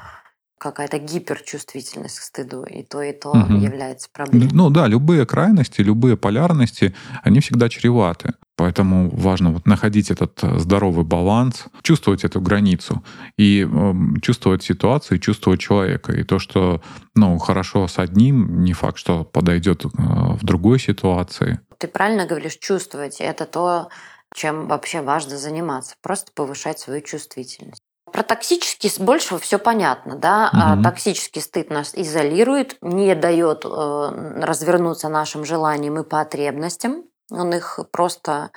[0.62, 3.60] Какая-то гиперчувствительность к стыду, и то, и то Мгм.
[3.60, 4.50] является проблемой.
[4.54, 6.94] Ну да, любые крайности, любые полярности,
[7.24, 8.34] они всегда чреваты.
[8.56, 13.04] Поэтому важно вот находить этот э, здоровый баланс, чувствовать эту границу
[13.36, 16.12] и эм, чувствовать ситуацию, чувствовать человека.
[16.14, 16.82] И то, что
[17.16, 21.60] ну, хорошо с одним, не факт, что подойдет э, в другой ситуации.
[21.80, 23.20] Ты правильно говоришь, чувствовать.
[23.20, 23.90] Это то,
[24.36, 25.96] чем вообще важно заниматься.
[26.04, 27.82] Просто повышать свою чувствительность.
[28.12, 30.50] Про токсический большего все понятно, да?
[30.54, 30.84] Мгм.
[30.84, 37.06] токсический стыд нас изолирует, не дает э, развернуться нашим желаниям и потребностям.
[37.32, 38.52] Он их просто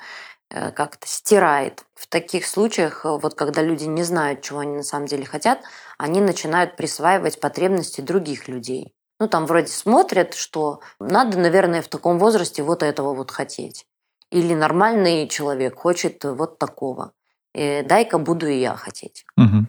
[0.49, 1.85] э, как-то стирает.
[1.93, 5.59] В таких случаях, э, вот когда люди не знают, чего они на самом деле хотят,
[5.97, 8.93] они начинают присваивать потребности других людей.
[9.19, 13.85] Ну, там вроде смотрят, что надо, наверное, в таком возрасте вот этого вот хотеть.
[14.31, 17.13] Или нормальный человек хочет вот такого.
[17.55, 19.25] Э, Дай-ка буду и я хотеть.
[19.37, 19.67] Мгм.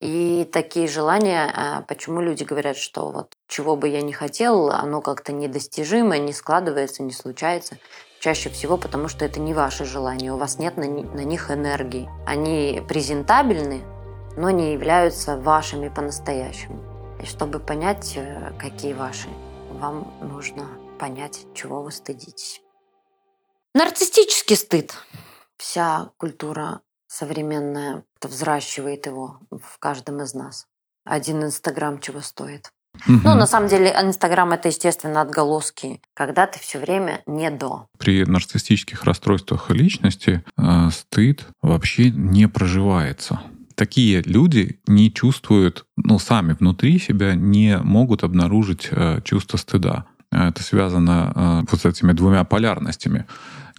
[0.00, 5.00] И такие желания, а, почему люди говорят, что вот чего бы я ни хотел, оно
[5.00, 7.78] как-то недостижимо, не складывается, не случается.
[8.20, 12.08] Чаще всего потому, что это не ваши желания, у вас нет на них энергии.
[12.26, 13.82] Они презентабельны,
[14.36, 16.82] но не являются вашими по-настоящему.
[17.22, 19.28] И чтобы понять, э, какие ваши,
[19.70, 20.66] вам нужно
[20.98, 22.60] понять, чего вы стыдитесь.
[23.72, 24.94] Нарциссический стыд.
[25.56, 26.80] Вся культура
[27.12, 30.66] современная взращивает его в каждом из нас.
[31.04, 32.70] Один Инстаграм чего стоит.
[33.06, 33.38] Ну, Мгм.
[33.38, 37.86] на самом деле, Инстаграм это, естественно, отголоски, когда ты все время не до.
[37.98, 43.40] При нарциссических расстройствах личности э, стыд вообще не проживается.
[43.74, 50.04] Такие люди не чувствуют, ну, сами внутри себя не могут обнаружить э, чувство стыда.
[50.30, 53.26] Э, Это связано э, вот с этими двумя полярностями.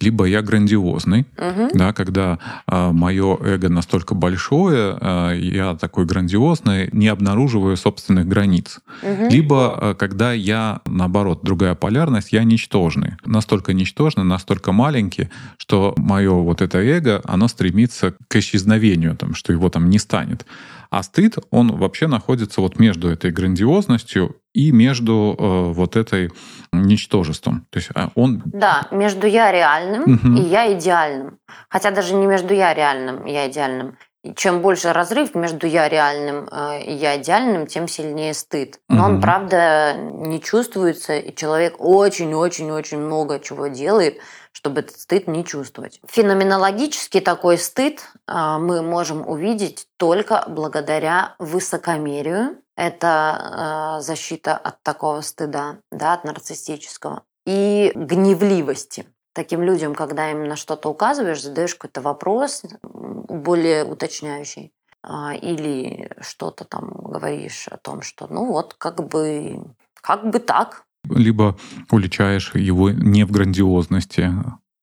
[0.03, 1.69] Либо я грандиозный, Мгм.
[1.73, 2.37] да, когда
[2.67, 8.79] мое эго настолько большое, а, я такой грандиозный, не обнаруживаю собственных границ.
[9.01, 9.29] Мгм.
[9.29, 13.13] Либо а, когда я, наоборот, другая полярность, я ничтожный.
[13.25, 19.53] Настолько ничтожный, настолько маленький, что мое вот это эго, оно стремится к исчезновению, там, что
[19.53, 20.45] его там не станет.
[20.93, 26.31] А стыд, он вообще находится вот между этой грандиозностью и между э, вот этой
[26.71, 27.65] ничтожеством.
[27.71, 28.43] То есть а, он...
[28.45, 30.37] Да, между я реальным Мгм.
[30.37, 31.39] и я идеальным.
[31.67, 33.97] Хотя даже не между я реальным и я идеальным.
[34.23, 38.77] И чем больше разрыв между я реальным э, и я идеальным, тем сильнее стыд.
[38.87, 39.21] Но он, Мгм.
[39.21, 44.19] правда, не чувствуется, и человек очень-очень-очень много чего делает,
[44.53, 45.99] чтобы этот стыд не чувствовать.
[46.07, 52.57] Феноменологически такой стыд э, мы можем увидеть только благодаря высокомерию.
[52.77, 57.23] Это э, защита от такого стыда, да, от нарциссического.
[57.45, 59.05] И гневливости.
[59.33, 66.63] Таким людям, когда им на что-то указываешь, задаешь какой-то вопрос более уточняющий, а, или что-то
[66.65, 70.85] там говоришь о том, что ну вот как бы как бы так.
[71.09, 71.57] Либо
[71.91, 74.31] уличаешь его не в грандиозности,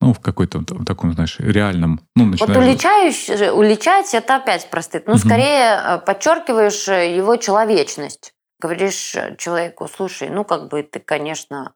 [0.01, 2.01] ну, в какой-то в таком, знаешь, реальном...
[2.17, 5.07] Ну, Вот начинаешь- уличаешь, уличать это опять про стыд.
[5.07, 5.21] Ну, Мгм.
[5.21, 8.33] скорее э, подчеркиваешь э, его человечность.
[8.61, 11.73] Говоришь э, человеку, слушай, ну как бы ты, конечно,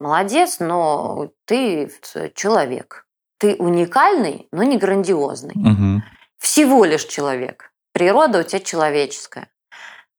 [0.00, 3.06] молодец, но ты э, человек.
[3.38, 5.54] Ты уникальный, но не грандиозный.
[5.56, 6.04] Мгм.
[6.38, 9.48] всего лишь человек, природа у тебя человеческая,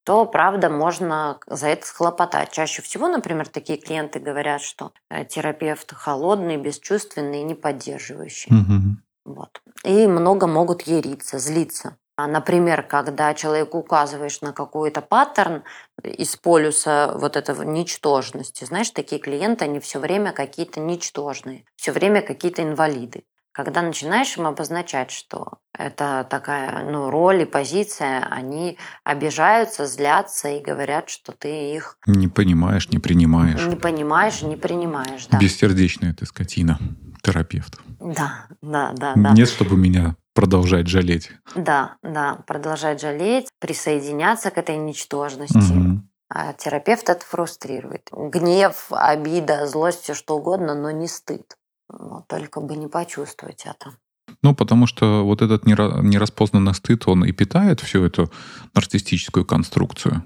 [0.05, 2.51] то, правда, можно за это схлопотать.
[2.51, 8.53] Чаще всего, например, такие клиенты говорят, что э, терапевт холодный, бесчувственный, не поддерживающий.
[8.53, 9.01] Мгм.
[9.25, 9.61] Вот.
[9.83, 11.97] И много могут яриться, злиться.
[12.17, 15.63] А, Например, когда человеку указываешь на какой-то паттерн
[16.03, 22.21] из полюса вот этого ничтожности, знаешь, такие клиенты, они все время какие-то ничтожные, все время
[22.21, 23.23] какие-то инвалиды.
[23.55, 30.59] Когда начинаешь им обозначать, что это такая ну, роль и позиция, они обижаются, злятся и
[30.61, 33.65] говорят, что ты их Не понимаешь, не принимаешь.
[33.65, 35.27] не понимаешь не принимаешь.
[35.27, 36.77] Да, Бессердечная ты скотина,
[37.23, 37.79] терапевт.
[38.01, 39.13] да, да, да.
[39.15, 39.31] да.
[39.31, 41.31] Нет, чтобы меня продолжать жалеть.
[41.55, 45.55] Да, да, продолжать жалеть, присоединяться к этой ничтожности.
[45.57, 46.09] Мгм.
[46.27, 48.09] А терапевт это фрустрирует.
[48.11, 51.55] Гнев, обида, злость, все что угодно, но не стыд.
[51.89, 53.95] Вот, только бы не почувствовать это.
[54.41, 58.31] Ну, потому что вот этот нера- нераспознанный стыд, он и питает всю эту
[58.73, 60.23] нарциссическую конструкцию.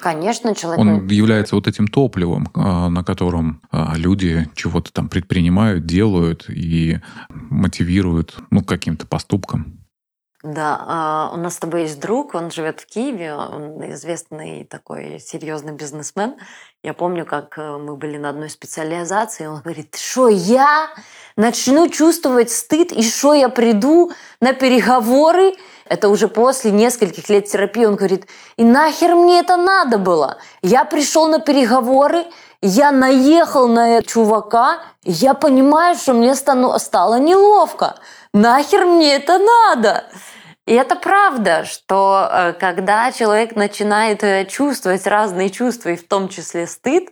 [0.00, 0.78] Конечно, человек...
[0.78, 7.00] Он является вот этим топливом, а, на котором а, люди чего-то там предпринимают, делают и
[7.28, 9.77] мотивируют ну, каким-то поступком.
[10.50, 15.20] Да, а, у нас с тобой есть друг, он живет в Киеве, он известный такой
[15.20, 16.36] серьезный бизнесмен.
[16.82, 20.88] Я помню, как э, мы были на одной специализации, он говорит, что я
[21.36, 25.52] начну чувствовать стыд, и что я приду на переговоры,
[25.84, 30.38] это уже после нескольких лет терапии, он говорит, и нахер мне это надо было?
[30.62, 32.24] Я пришел на переговоры,
[32.62, 37.96] я наехал на этого чувака, я понимаю, что мне стало неловко.
[38.32, 40.04] Нахер мне это надо?
[40.68, 46.28] И это правда, что э, когда человек начинает э, чувствовать разные чувства, и в том
[46.28, 47.08] числе стыд,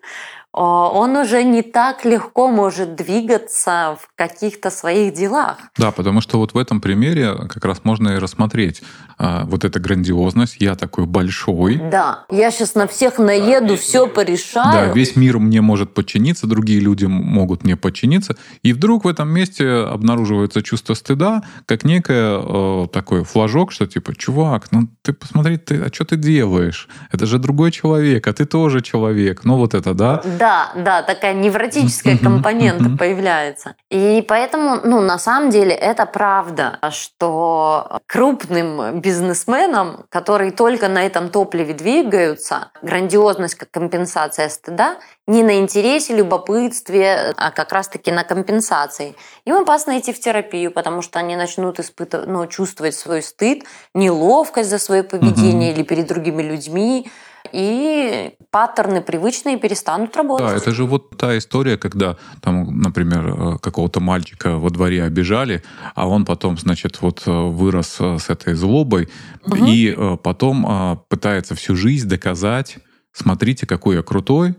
[0.62, 5.58] он уже не так легко может двигаться в каких-то своих делах.
[5.76, 8.82] Да, потому что вот в этом примере как раз можно и рассмотреть
[9.18, 10.56] а, вот эта грандиозность.
[10.60, 11.76] Я такой большой.
[11.76, 14.94] Да, я сейчас на всех наеду, все Да, порешаю.
[14.94, 18.36] весь мир мне может подчиниться, другие люди могут мне подчиниться.
[18.62, 24.14] И вдруг в этом месте обнаруживается чувство стыда, как некое э, такой флажок, что типа,
[24.14, 26.88] чувак, ну ты посмотри, ты, а что ты делаешь?
[27.12, 29.44] Это же другой человек, а ты тоже человек.
[29.44, 30.22] Ну вот это, да?
[30.38, 33.74] Да, да, такая невротическая компонента появляется.
[33.90, 41.30] И поэтому, ну, на самом деле, это правда, что крупным бизнесменам, которые только на этом
[41.30, 49.16] топливе двигаются, грандиозность как компенсация стыда, не на интересе, любопытстве, а как раз-таки на компенсации.
[49.44, 54.70] Им опасно идти в терапию, потому что они начнут испытывать, ну, чувствовать свой стыд, неловкость
[54.70, 57.10] за свое поведение или перед другими людьми,
[57.52, 60.46] и паттерны привычные перестанут работать.
[60.46, 65.62] Да, это же вот та история, когда там, например, э, какого-то мальчика во дворе обижали,
[65.94, 69.08] а он потом, значит, вот э, вырос э, с этой злобой
[69.46, 69.66] Мгм.
[69.66, 72.78] и потом пытается всю жизнь доказать,
[73.12, 74.56] смотрите, какой я крутой,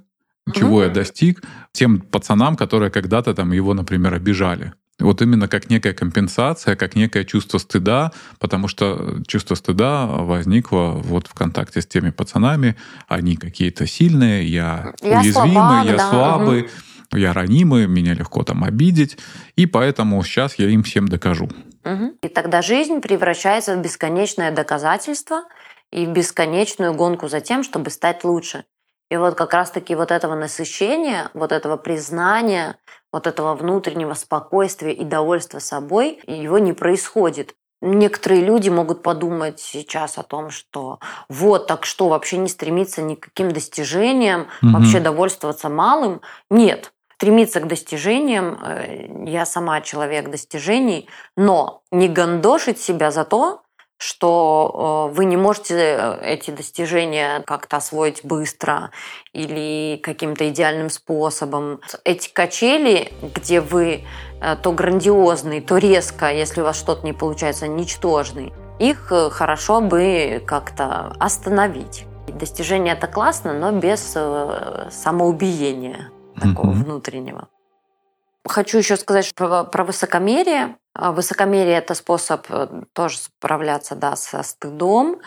[0.53, 4.73] чего я достиг тем пацанам, которые когда-то там его, например, обижали.
[4.99, 11.27] Вот именно как некая компенсация, как некое чувство стыда, потому что чувство стыда возникло вот
[11.27, 12.75] в контакте с теми пацанами.
[13.07, 16.69] Они какие-то сильные, я, Я уязвимый, слабак, я да, слабый.
[17.13, 19.17] я ранимый, меня легко там обидеть,
[19.55, 21.49] и поэтому сейчас я им всем докажу.
[21.85, 22.17] Угу.
[22.23, 25.43] И тогда жизнь превращается в бесконечное доказательство
[25.91, 28.65] и в бесконечную гонку за тем, чтобы стать лучше.
[29.09, 32.77] И вот как раз-таки вот этого насыщения, вот этого признания,
[33.11, 37.55] вот этого внутреннего спокойствия и довольства собой, его не происходит.
[37.81, 40.99] Некоторые люди могут подумать сейчас о том, что
[41.29, 44.71] вот так что, вообще не стремиться ни к каким достижениям, угу.
[44.71, 46.21] вообще довольствоваться малым.
[46.49, 53.61] Нет, стремиться к достижениям, э, я сама человек достижений, но не гандошить себя за то,
[53.97, 58.91] что э, вы не можете э, эти достижения как-то освоить быстро
[59.33, 61.81] или каким-то идеальным способом.
[62.03, 64.03] Эти качели, где вы
[64.39, 70.43] э, то грандиозный, то резко, если у вас что-то не получается, ничтожный, их хорошо бы
[70.45, 72.05] как-то остановить.
[72.27, 74.15] Достижение это классно, но без
[74.91, 76.83] самоубиения такого mm-hmm.
[76.83, 77.47] внутреннего.
[78.47, 80.75] Хочу еще сказать про, про высокомерие.
[80.99, 85.21] А, высокомерие– это способ э, тоже справляться да, со стыдом.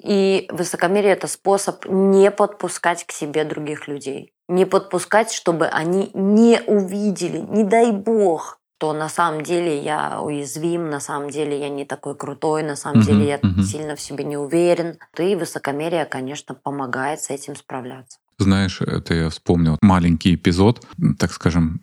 [0.00, 4.32] И высокомерие– это способ не подпускать к себе других людей.
[4.48, 10.90] Не подпускать, чтобы они не увидели, не дай бог, что на самом деле я уязвим,
[10.90, 13.62] на самом деле я не такой крутой, на самом uh-huh, деле я uh-huh.
[13.62, 14.98] сильно в себе не уверен.
[15.18, 18.18] И высокомерие, конечно, помогает с этим справляться.
[18.38, 20.86] Знаешь, это я вспомнил маленький эпизод,
[21.18, 21.80] так скажем,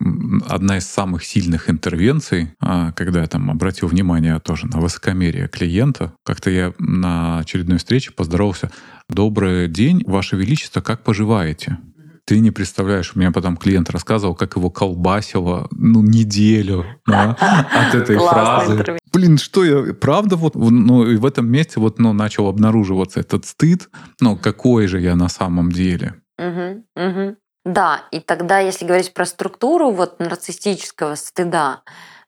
[0.48, 6.14] одна из самых сильных интервенций, а, когда я там обратил внимание тоже на высокомерие клиента.
[6.24, 8.72] Как-то я на очередной встрече поздоровался.
[9.10, 11.80] «Добрый день, Ваше Величество, как поживаете?»
[12.26, 17.32] ты не представляешь, у меня потом клиент рассказывал, как его колбасило, ну, неделю да,
[17.70, 18.98] от этой фразы.
[19.12, 23.46] Блин, что я, правда, вот, ну, и в этом месте вот, ну, начал обнаруживаться этот
[23.46, 23.90] стыд,
[24.22, 26.16] ну, какой же я на самом деле.
[26.38, 27.36] Угу, угу.
[27.66, 31.84] Да, и тогда, если говорить про структуру вот нарциссического стыда,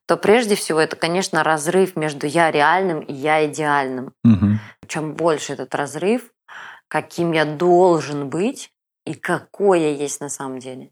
[0.06, 4.14] то прежде всего это, конечно, разрыв между я реальным и я идеальным.
[4.24, 4.60] Угу.
[4.88, 6.32] Чем больше этот разрыв,
[6.88, 8.72] каким я должен быть
[9.06, 10.92] и какой я есть на самом деле,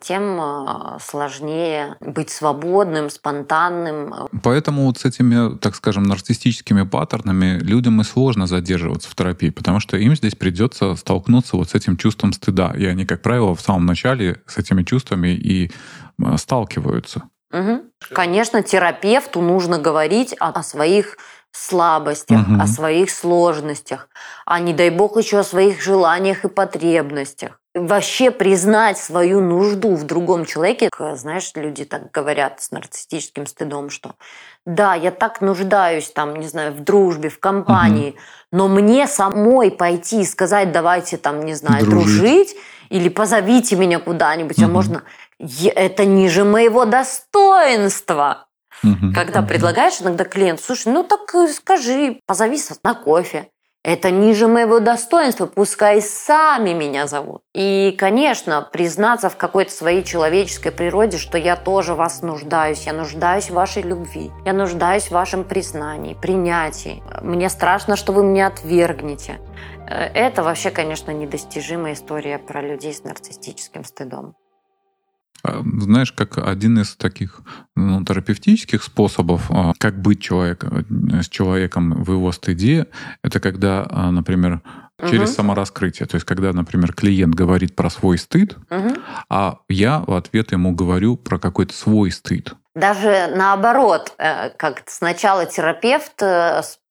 [0.00, 4.28] тем а, сложнее быть свободным, спонтанным.
[4.42, 9.80] Поэтому вот с этими, так скажем, нарциссическими паттернами людям и сложно задерживаться в терапии, потому
[9.80, 12.74] что им здесь придется столкнуться вот с этим чувством стыда.
[12.76, 15.70] И они, как правило, в самом начале с этими чувствами и
[16.22, 17.22] а, сталкиваются.
[17.50, 17.82] Угу.
[18.12, 21.16] Конечно, терапевту нужно говорить о, о своих
[21.50, 22.60] слабостях, угу.
[22.60, 24.08] о своих сложностях,
[24.44, 30.04] а не дай бог еще о своих желаниях и потребностях вообще признать свою нужду в
[30.04, 30.90] другом человеке.
[31.14, 34.14] Знаешь, люди так говорят с нарциссическим стыдом, что
[34.66, 38.18] да, я так нуждаюсь там, не знаю, в дружбе, в компании, угу.
[38.52, 42.56] но мне самой пойти и сказать, давайте там, не знаю, дружить, дружить
[42.90, 44.66] или позовите меня куда-нибудь, угу.
[44.66, 45.02] а можно...
[45.74, 48.46] Это ниже моего достоинства.
[48.84, 49.12] Угу.
[49.14, 53.48] Когда предлагаешь иногда клиент, слушай, ну так э, скажи, позови на кофе.
[53.84, 57.42] Это ниже моего достоинства, пускай сами меня зовут.
[57.52, 63.50] И, конечно, признаться в какой-то своей человеческой природе, что я тоже вас нуждаюсь, я нуждаюсь
[63.50, 67.02] в вашей любви, я нуждаюсь в вашем признании, принятии.
[67.22, 69.40] Мне страшно, что вы меня отвергнете.
[69.88, 74.36] Э, это вообще, конечно, недостижимая история про людей с нарциссическим стыдом.
[75.44, 77.40] А, знаешь, как один из таких
[77.74, 82.86] ну, терапевтических способов, а, как быть человек, с человеком в его стыде,
[83.22, 84.60] это когда, а, например,
[85.10, 85.36] через угу.
[85.36, 86.06] самораскрытие.
[86.06, 88.94] То есть, когда, например, клиент говорит про свой стыд, угу.
[89.28, 92.54] а я в ответ ему говорю про какой-то свой стыд.
[92.74, 96.22] Даже наоборот, э, как сначала терапевт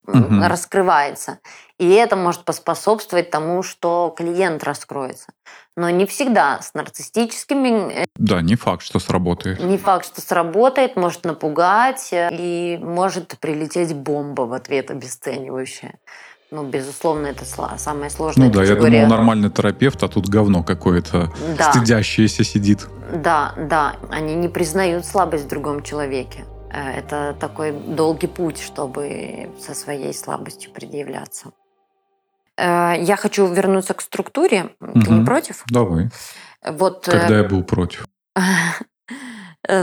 [0.07, 0.41] угу.
[0.41, 1.39] раскрывается.
[1.77, 5.27] И это может поспособствовать тому, что клиент раскроется.
[5.75, 8.03] Но не всегда с нарциссическими...
[8.03, 9.59] Э, да, не факт, что сработает.
[9.63, 15.95] Не факт, что сработает, может напугать, э, и может прилететь бомба в ответ обесценивающая.
[16.51, 17.45] Ну, безусловно, это
[17.77, 18.47] самое сложное.
[18.47, 18.97] Ну да, категория.
[18.97, 21.71] я думал, нормальный терапевт, а тут говно какое-то да.
[21.71, 22.87] стыдящееся сидит.
[23.13, 23.95] Да, да.
[24.09, 26.43] Они не признают слабость в другом человеке.
[26.71, 31.51] Э, это такой долгий путь, чтобы со своей слабостью предъявляться.
[32.57, 34.69] Э, я хочу вернуться к структуре.
[34.79, 35.01] Угу.
[35.01, 35.63] Ты не против?
[35.67, 36.09] Давай.
[36.65, 38.05] Вот, э, Когда я был против.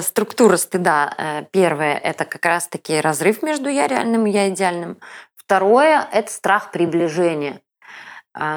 [0.01, 1.47] Структура стыда.
[1.53, 4.99] Первое– это как раз-таки разрыв между я реальным и я идеальным.
[5.37, 7.61] Второе– это страх приближения.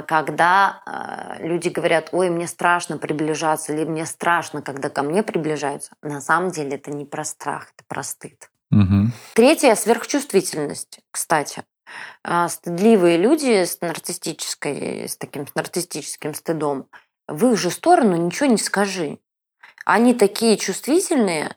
[0.07, 5.95] Когда люди говорят, ой, мне страшно приближаться, или мне страшно, когда ко мне приближаются.
[6.01, 8.49] На самом деле это не про страх, это про стыд.
[8.71, 9.11] Угу.
[9.34, 11.63] Третье– сверхчувствительность, кстати.
[12.23, 16.88] А, стыдливые люди с нарциссической, с таким нарциссическим стыдом,
[17.27, 19.19] в их же сторону ничего не скажи.
[19.86, 21.55] они такие чувствительные,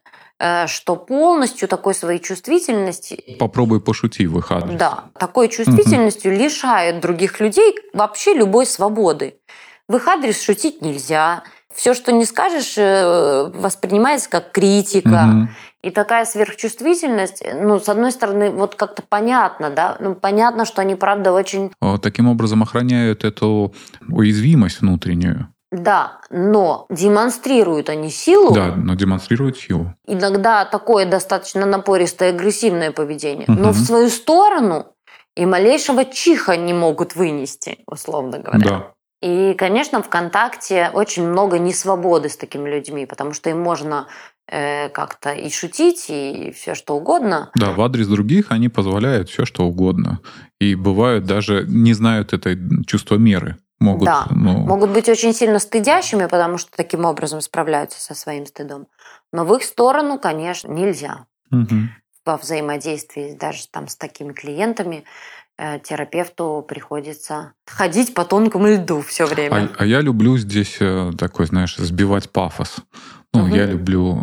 [0.67, 3.37] что полностью такой своей чувствительности...
[3.39, 4.79] Попробуй пошути в их адрес.
[4.79, 6.43] Да, такой чувствительностью угу.
[6.43, 9.39] лишают других людей вообще любой свободы.
[9.89, 11.45] В их адрес шутить нельзя.
[11.73, 15.29] Все, что не скажешь, э, воспринимается как критика.
[15.29, 15.49] Угу.
[15.85, 20.95] И такая сверхчувствительность, ну, с одной стороны, вот как-то понятно, да, ну, понятно, что они,
[20.95, 21.71] правда, очень...
[22.01, 23.75] Таким образом охраняют эту
[24.09, 25.54] уязвимость внутреннюю.
[25.75, 28.55] Да, но демонстрируют они силу.
[28.55, 29.93] Да, но демонстрируют силу.
[30.07, 33.47] Иногда такое достаточно напористое, агрессивное поведение.
[33.49, 33.59] Угу.
[33.59, 34.87] Но в свою сторону
[35.35, 38.71] и малейшего чиха не могут вынести, условно говоря.
[38.71, 38.91] Да.
[39.21, 44.07] И, конечно, ВКонтакте очень много несвободы с такими людьми, потому что им можно
[44.47, 47.51] э, как-то и шутить, и все что угодно.
[47.57, 50.21] Да, в адрес других они позволяют все что угодно.
[50.61, 52.57] И бывают даже не знают это
[52.87, 53.57] чувство меры.
[53.81, 54.59] Могут, да, ну...
[54.61, 58.87] могут быть очень сильно стыдящими, потому что таким образом справляются со своим стыдом.
[59.33, 61.27] Но в их сторону, конечно, нельзя.
[61.51, 61.75] Угу.
[62.25, 65.05] Во взаимодействии даже там с такими клиентами
[65.57, 69.71] Э, терапевту приходится ходить по тонкому льду все время.
[69.79, 72.79] А, а я люблю здесь э, такой, знаешь, сбивать пафос.
[73.35, 73.55] Ну, угу.
[73.55, 74.19] я люблю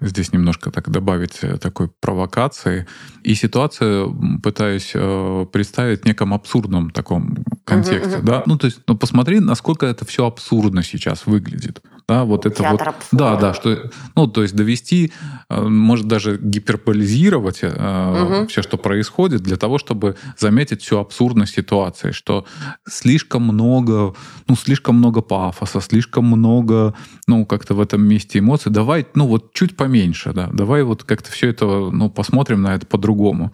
[0.00, 2.86] э, здесь немножко так добавить такой провокации.
[3.22, 8.18] И ситуацию пытаюсь э, представить в неком абсурдном таком контексте.
[8.18, 8.42] Угу, да?
[8.46, 11.80] Ну, то есть, ну, посмотри, насколько это все абсурдно сейчас выглядит.
[12.08, 13.06] Да, вот это Театр вот.
[13.12, 15.12] Да, да, что, ну, то есть довести,
[15.48, 18.48] э, может даже гиперполизировать э, угу.
[18.48, 22.44] все, что происходит, для того, чтобы заметить всю абсурдность ситуации, что
[22.88, 24.14] слишком много,
[24.48, 26.94] ну, слишком много пафоса, слишком много,
[27.28, 28.72] ну, как-то в этом месте эмоций.
[28.72, 32.86] Давай, ну, вот чуть поменьше, да, давай вот как-то все это, ну, посмотрим на это
[32.86, 33.52] по-другому.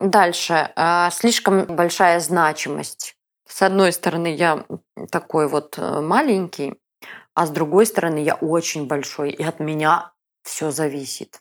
[0.00, 0.70] Дальше.
[0.76, 3.16] Э, слишком большая значимость.
[3.48, 4.64] С одной стороны, я
[5.10, 6.74] такой вот маленький,
[7.34, 10.12] а с другой стороны я очень большой, и от меня
[10.42, 11.40] все зависит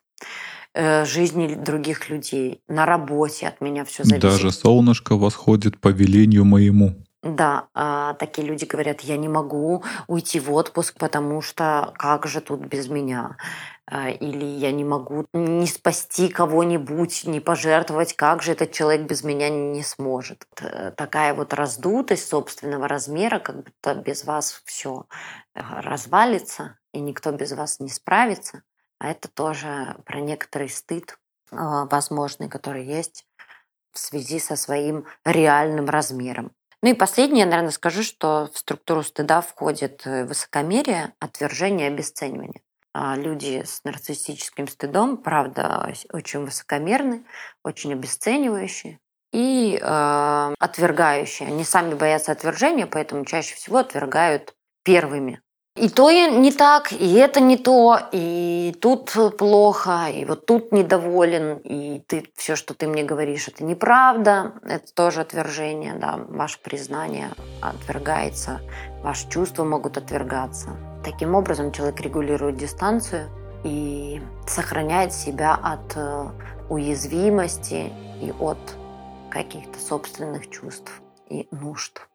[0.73, 4.21] э, жизни других людей, на работе от меня все зависит.
[4.21, 6.95] Даже солнышко восходит по велению моему.
[7.21, 12.39] Да, а такие люди говорят, я не могу уйти в отпуск, потому что как же
[12.39, 13.35] тут без меня?
[13.85, 19.23] А, или я не могу не спасти кого-нибудь, не пожертвовать, как же этот человек без
[19.23, 20.45] меня не сможет.
[20.61, 25.05] Э, такая вот раздутость собственного размера, как будто без вас все
[25.55, 28.63] э, развалится, и никто без вас не справится.
[28.99, 31.17] А это тоже про некоторый стыд
[31.51, 33.25] а, возможный, который есть
[33.91, 36.53] в связи со своим реальным размером.
[36.81, 42.61] Ну и последнее, наверное, скажу, что в структуру стыда входит э, высокомерие, отвержение, обесценивание.
[42.93, 47.25] А люди с нарциссическим стыдом, правда, очень высокомерны,
[47.63, 48.99] очень обесценивающие
[49.33, 51.49] и э, отвергающие.
[51.49, 55.41] Они сами боятся отвержения, поэтому чаще всего отвергают первыми.
[55.79, 61.57] И то не так, и это не то, и тут плохо, и вот тут недоволен,
[61.63, 67.29] и ты все, что ты мне говоришь, это неправда, это тоже отвержение, да, ваше признание
[67.61, 68.59] отвергается,
[69.03, 70.71] ваши чувства могут отвергаться.
[71.05, 73.29] Таким образом человек регулирует дистанцию
[73.63, 76.25] и сохраняет себя от э,
[76.69, 78.59] уязвимости и от
[79.29, 80.91] каких-то собственных чувств
[81.29, 82.08] и нужд.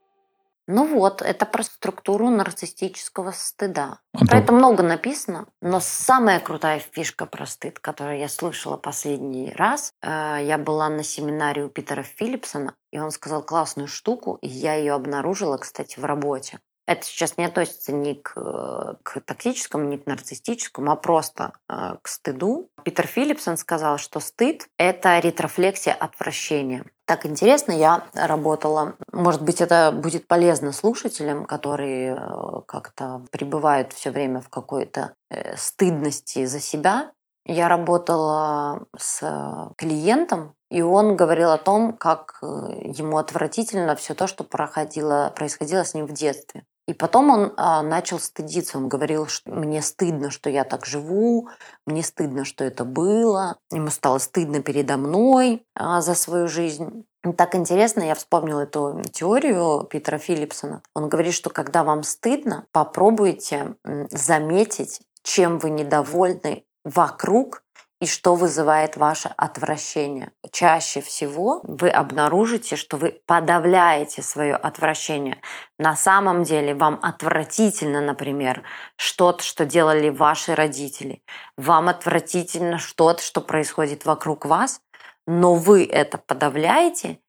[0.66, 3.98] Ну вот, это про структуру нарциссического стыда.
[4.14, 9.52] А про это много написано, но самая крутая фишка про стыд, которую я слышала последний
[9.52, 14.48] раз, э, я была на семинаре у Питера Филлипсона, и он сказал классную штуку, и
[14.48, 16.60] я ее обнаружила, кстати, в работе.
[16.86, 22.08] Это сейчас не относится ни к, к токсическому, ни к нарциссическому, а просто э, к
[22.08, 22.68] стыду.
[22.82, 26.84] Питер Филлипсон сказал, что стыд– это ретрофлексия отвращения.
[27.06, 34.10] Так интересно, я работала, может быть, это будет полезно слушателям, которые э, как-то пребывают все
[34.10, 37.12] время в какой-то э, стыдности за себя.
[37.46, 44.44] Я работала с клиентом, и он говорил о том, как ему отвратительно все то, что
[44.44, 46.64] проходило, происходило с ним в детстве.
[46.86, 48.76] И потом он а, начал стыдиться.
[48.76, 51.48] Он говорил, что мне стыдно, что я так живу,
[51.86, 53.56] мне стыдно, что это было.
[53.70, 57.06] Ему стало стыдно передо мной а, за свою жизнь.
[57.38, 60.82] Так интересно, я вспомнила эту теорию Питера Филлипсона.
[60.94, 63.76] Он говорит, что когда вам стыдно, попробуйте
[64.10, 67.62] заметить, чем вы недовольны вокруг
[68.00, 70.32] и что вызывает ваше отвращение.
[70.50, 75.40] Чаще всего вы обнаружите, что вы подавляете свое отвращение.
[75.78, 78.62] На самом деле вам отвратительно, например,
[78.96, 81.22] что-то, что делали ваши родители.
[81.56, 84.80] Вам отвратительно что-то, что происходит вокруг вас,
[85.26, 87.20] но вы это подавляете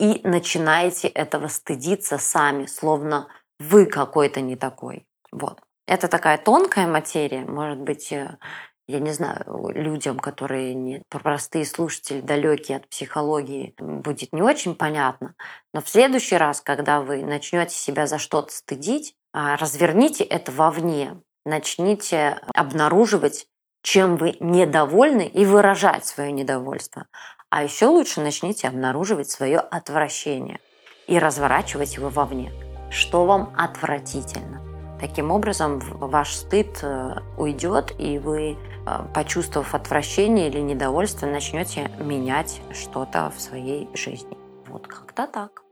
[0.00, 5.06] и начинаете этого стыдиться сами, словно вы какой-то не такой.
[5.30, 5.60] Вот.
[5.86, 8.38] Это такая тонкая материя, может быть, э,
[8.86, 15.34] я не знаю, людям, которые не простые слушатели, далекие от психологии, будет не очень понятно.
[15.72, 21.20] Но в следующий раз, когда вы начнете себя за что-то стыдить, а, разверните это вовне.
[21.46, 23.46] Начните обнаруживать,
[23.82, 27.06] чем вы недовольны, и выражать свое недовольство.
[27.50, 30.60] А еще лучше начните обнаруживать свое отвращение
[31.06, 32.52] и разворачивать его вовне.
[32.90, 34.63] Что вам отвратительно?
[35.04, 42.62] Таким образом, ваш стыд э, уйдет, и вы, э, почувствовав отвращение или недовольство, начнете менять
[42.72, 44.34] что-то в своей жизни.
[44.66, 45.62] Вот как-то так.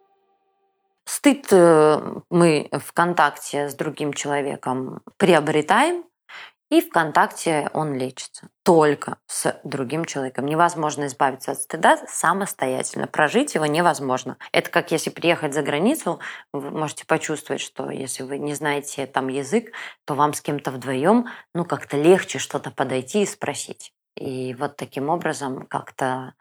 [1.06, 6.04] Стыд э, мы в контакте с другим человеком приобретаем,
[6.72, 10.46] и в контакте он лечится только с другим человеком.
[10.46, 13.06] Невозможно избавиться от стыда самостоятельно.
[13.06, 14.38] Прожить его невозможно.
[14.52, 16.18] Это как если приехать за границу,
[16.50, 19.72] вы можете почувствовать, что если вы не знаете там язык,
[20.06, 23.92] то вам с кем-то вдвоем ну как-то легче что-то подойти и спросить.
[24.16, 26.32] И вот таким образом как-то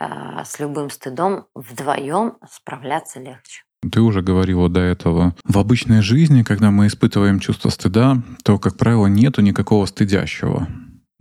[0.00, 3.64] э, с любым стыдом вдвоем справляться легче.
[3.90, 5.34] Ты уже говорила до этого.
[5.44, 10.68] В обычной жизни, когда мы испытываем чувство стыда, то, как правило, нету никакого стыдящего.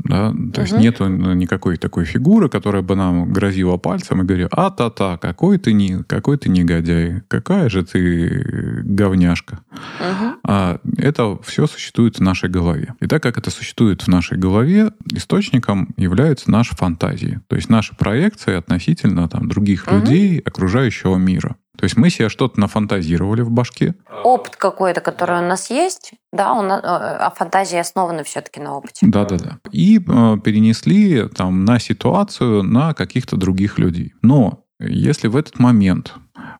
[0.03, 0.31] Да?
[0.31, 0.61] То угу.
[0.61, 5.73] есть нету никакой такой фигуры, которая бы нам грозила пальцем и говорила, а-та-та, какой ты,
[5.73, 9.59] не, какой ты негодяй, какая же ты говняшка.
[9.71, 10.33] Угу.
[10.45, 12.93] А это все существует в нашей голове.
[13.01, 17.41] И так как это существует в нашей голове, источником являются наши фантазии.
[17.47, 19.97] То есть наши проекции относительно там, других угу.
[19.97, 21.57] людей, окружающего мира.
[21.79, 23.95] То есть мы себе что-то нафантазировали в башке.
[24.25, 29.05] Опыт какой-то, который у нас есть, да, он, э, а фантазии основаны все-таки на опыте.
[29.07, 29.59] Да, да, да.
[29.71, 34.13] И э, перенесли там на ситуацию на каких-то других людей.
[34.21, 36.15] Но если в этот момент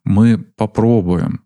[0.05, 1.41] мы попробуем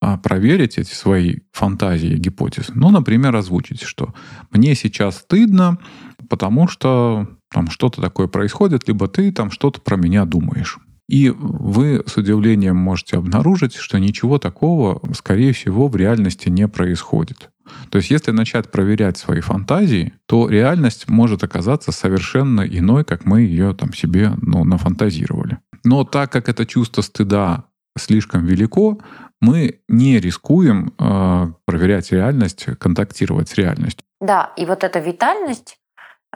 [0.00, 4.14] а, проверить эти свои фантазии гипотезы, ну, например, озвучить, что
[4.50, 5.76] мне сейчас стыдно,
[6.30, 10.78] потому что там что-то такое происходит, либо ты там что-то про меня думаешь.
[11.08, 17.50] И вы с удивлением можете обнаружить, что ничего такого, скорее всего, в реальности не происходит.
[17.90, 23.42] То есть если начать проверять свои фантазии, то реальность может оказаться совершенно иной, как мы
[23.42, 25.58] ее там себе ну, нафантазировали.
[25.84, 27.64] Но так как это чувство стыда
[27.96, 28.98] слишком велико,
[29.40, 34.04] мы не рискуем э, проверять реальность, контактировать с реальностью.
[34.20, 35.78] Да, и вот эта витальность,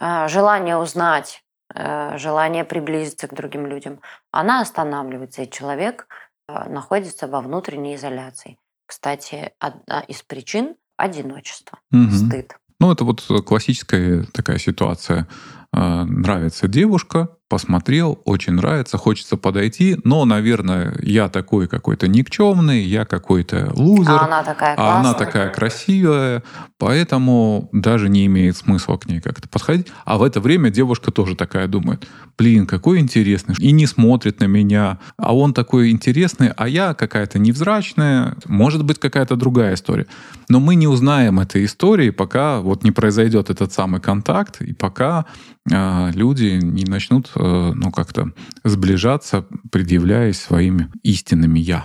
[0.00, 1.42] э, желание узнать,
[1.74, 4.00] желание приблизиться к другим людям,
[4.30, 6.06] она останавливается, и человек
[6.48, 8.58] э, находится во внутренней изоляции.
[8.86, 12.10] Кстати, одна из причин– одиночество, угу.
[12.10, 12.56] стыд.
[12.78, 15.28] Ну, это вот классическая такая ситуация.
[15.72, 23.04] Э, нравится девушка, посмотрел, очень нравится, хочется подойти, но, наверное, я такой какой-то никчемный, я
[23.04, 26.42] какой-то лузер, а она такая, а она такая красивая,
[26.78, 29.88] поэтому даже не имеет смысла к ней как-то подходить.
[30.06, 34.46] А в это время девушка тоже такая думает, блин, какой интересный, и не смотрит на
[34.46, 40.06] меня, а он такой интересный, а я какая-то невзрачная, может быть, какая-то другая история.
[40.48, 45.26] Но мы не узнаем этой истории, пока вот не произойдет этот самый контакт, и пока
[45.70, 48.32] э, люди не начнут ну, как-то
[48.64, 51.84] сближаться, предъявляясь своими истинными «я».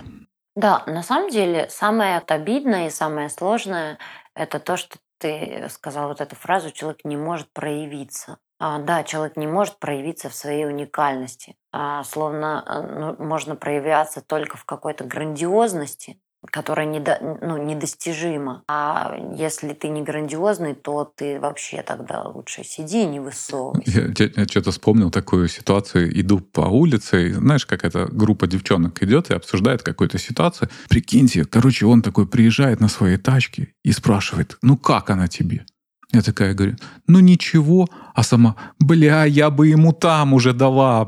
[0.56, 3.98] Да, на самом деле самое обидное и самое сложное–
[4.34, 8.38] это то, что ты сказал вот эту фразу «человек не может проявиться».
[8.60, 11.54] А, да, человек не может проявиться в своей уникальности.
[11.72, 18.62] А, словно э, ну, можно проявляться только в какой-то грандиозности, которая недо, ну, недостижима.
[18.68, 24.12] А если ты не грандиозный, то ты вообще тогда лучше сиди и не высовывайся.
[24.18, 26.18] Я, я, я что-то вспомнил такую ситуацию.
[26.20, 30.68] Иду по улице, и знаешь, как эта группа девчонок идет и обсуждает какую-то ситуацию.
[30.88, 35.66] Прикиньте, короче, он такой приезжает на своей тачке и спрашивает, ну как она тебе?
[36.12, 36.76] Я такая говорю,
[37.06, 41.06] ну ничего, а сама, бля, я бы ему там уже дала.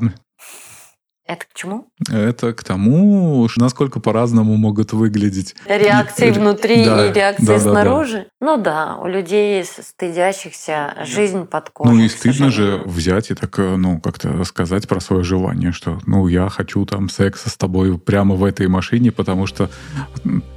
[1.31, 1.87] Это к чему?
[2.11, 5.55] Это к тому, насколько по-разному могут выглядеть.
[5.65, 8.17] Реакции внутри да, и реакции да, снаружи.
[8.17, 8.27] Да, да.
[8.41, 11.93] Ну да, у людей стыдящихся жизнь под кожей.
[11.93, 15.99] Ну и стыдно же взять и так, э, ну, как-то сказать про свое желание, что,
[16.05, 19.69] ну, я хочу там секса с тобой прямо в этой машине, потому что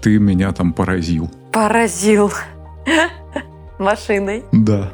[0.03, 1.31] ты меня там поразил.
[1.53, 2.33] Поразил.
[3.79, 4.43] Машиной.
[4.51, 4.91] Да.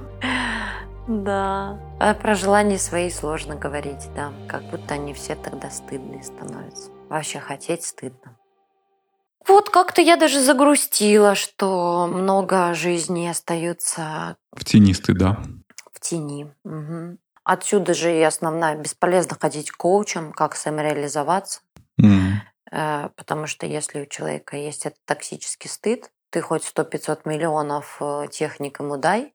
[1.09, 1.81] Да.
[2.03, 4.33] А про желания свои сложно говорить, да.
[4.49, 6.91] Как будто они все тогда стыдные становятся.
[7.11, 8.39] Вообще хотеть стыдно.
[9.47, 14.39] Вот как-то я даже загрустила, что много жизни остается...
[14.53, 15.43] В тени стыда.
[15.93, 16.51] В тени.
[16.65, 17.19] Угу.
[17.45, 21.61] Отсюда же и основная бесполезно ходить к коучам, как самореализоваться.
[22.01, 23.11] Mm.
[23.15, 28.79] Потому что если у человека есть этот токсический стыд, ты хоть 100-500 миллионов э, техник
[28.79, 29.35] ему дай,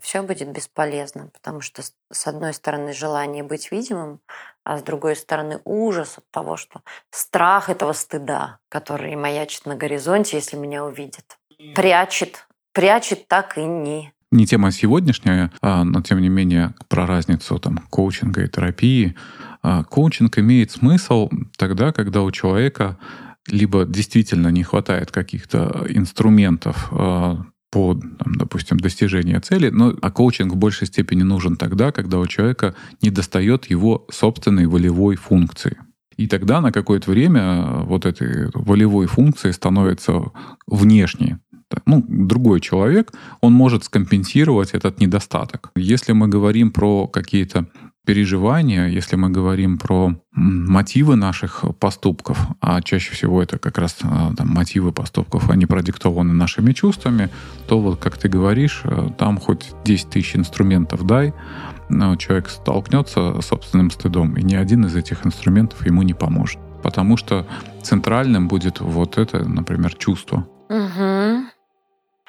[0.00, 4.20] все будет бесполезно, потому что с одной стороны желание быть видимым,
[4.64, 10.36] а с другой стороны ужас от того, что страх этого стыда, который маячит на горизонте,
[10.36, 11.38] если меня увидят,
[11.74, 14.12] прячет, прячет так и не.
[14.32, 19.16] Не тема сегодняшняя, а, но тем не менее про разницу там, коучинга и терапии.
[19.62, 22.96] А, коучинг имеет смысл тогда, когда у человека
[23.48, 30.52] либо действительно не хватает каких-то инструментов а, по, там, допустим, достижению цели, но а коучинг
[30.52, 35.78] в большей степени нужен тогда, когда у человека не достает его собственной волевой функции.
[36.16, 40.32] И тогда на какое-то время вот этой волевой функции становится
[40.66, 41.36] внешней
[41.86, 45.70] ну, другой человек, он может скомпенсировать этот недостаток.
[45.76, 47.66] Если мы говорим про какие-то
[48.10, 54.34] переживания, если мы говорим про мотивы наших поступков, а чаще всего это как раз а,
[54.36, 57.28] там, мотивы поступков, они продиктованы нашими чувствами,
[57.68, 61.32] то вот, как ты говоришь, э, там хоть 10 тысяч инструментов дай,
[61.88, 66.58] но человек столкнется с собственным стыдом, и ни один из этих инструментов ему не поможет.
[66.82, 67.46] Потому что
[67.80, 70.48] центральным будет вот это, например, чувство.
[70.68, 71.44] Угу.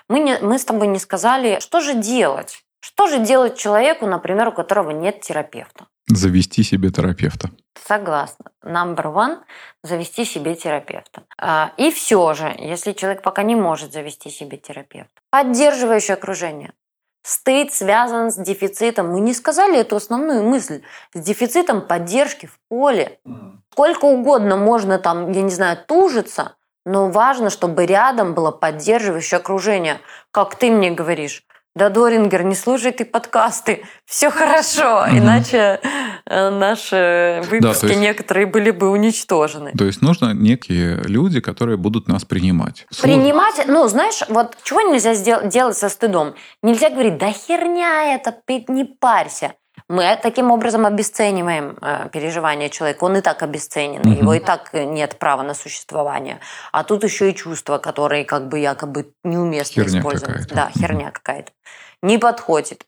[0.10, 2.64] Мы, не, мы с тобой не сказали, что же делать.
[2.82, 5.86] Что же делать человеку, например, у которого нет терапевта?
[6.08, 7.52] Завести себе терапевта.
[7.88, 8.46] Согласна.
[8.64, 9.38] Number one–
[9.84, 11.24] завести себе терапевта.
[11.38, 16.74] А, и все же, если человек пока не может завести себе терапевта, поддерживающее окружение.
[17.24, 19.12] Стыд связан с дефицитом.
[19.12, 20.82] Мы не сказали эту основную мысль.
[21.14, 23.20] С дефицитом поддержки в поле.
[23.72, 30.02] Сколько угодно можно там, я не знаю, тужиться, но важно, чтобы рядом было поддерживающее окружение.
[30.32, 35.18] Как ты мне говоришь, да, Дорингер, не слушай ты подкасты, все хорошо, угу.
[35.18, 35.80] иначе
[36.26, 39.72] э, наши выпуски да, есть, некоторые были бы уничтожены.
[39.78, 42.86] То есть нужно некие люди, которые будут нас принимать.
[43.02, 46.36] Принимать, ну, знаешь, вот чего нельзя сделать, делать со стыдом?
[46.62, 48.36] Нельзя говорить, да херня это,
[48.68, 49.54] не парься.
[49.92, 53.04] Мы таким образом обесцениваем э, переживания человека.
[53.04, 54.10] Он и так обесценен, угу.
[54.10, 56.40] его и так нет права на существование.
[56.72, 60.48] А тут еще и чувства, которые как бы якобы неуместно херня использовать.
[60.48, 61.52] Да, херня какая-то.
[62.02, 62.86] Не подходит.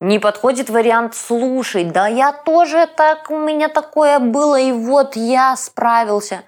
[0.00, 5.56] Не подходит вариант «слушай, да я тоже так, у меня такое было, и вот я
[5.56, 6.44] справился»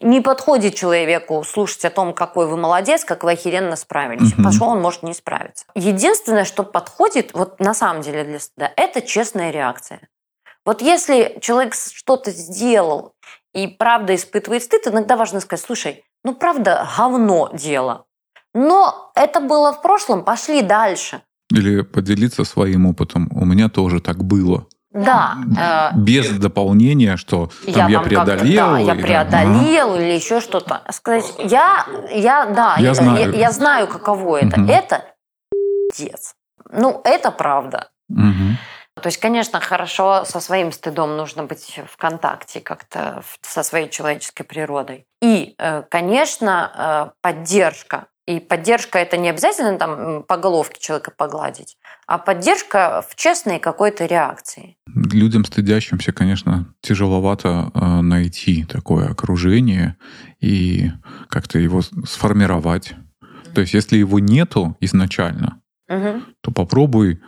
[0.00, 4.32] не подходит человеку слушать о том, какой вы молодец, как вы охеренно справились.
[4.32, 4.42] Угу.
[4.42, 5.66] Пошел, он может не справиться.
[5.74, 10.00] Единственное, что подходит, вот на самом деле для стыда, это честная реакция.
[10.64, 13.14] Вот если человек что-то сделал
[13.52, 18.06] и правда испытывает стыд, иногда важно сказать, слушай, ну правда говно дело.
[18.54, 21.22] Но это было в прошлом, пошли дальше.
[21.50, 23.28] Или поделиться своим опытом.
[23.32, 24.66] У меня тоже так было.
[24.92, 25.36] Да.
[25.58, 28.72] Э, Без дополнения, что там я, я преодолел.
[28.72, 30.82] Да, я преодолел или еще что-то.
[30.90, 33.32] Сказать, я, я, да, я, я, знаю.
[33.32, 34.60] Я, я знаю, каково это.
[34.60, 34.70] Угу.
[34.70, 35.04] Это
[35.90, 36.34] пиздец.
[36.70, 37.88] Ну, это правда.
[38.10, 39.00] Угу.
[39.00, 44.44] То есть, конечно, хорошо со своим стыдом нужно быть в контакте как-то со своей человеческой
[44.44, 45.06] природой.
[45.22, 51.76] И, э, конечно, э, поддержка и поддержка это не обязательно там по головке человека погладить,
[52.06, 54.76] а поддержка в честной какой-то реакции.
[54.94, 59.96] Людям стыдящимся, конечно, тяжеловато э, найти такое окружение
[60.40, 60.90] и
[61.28, 62.94] как-то его сформировать.
[63.54, 66.22] То есть, если его нету изначально, угу.
[66.42, 67.20] то попробуй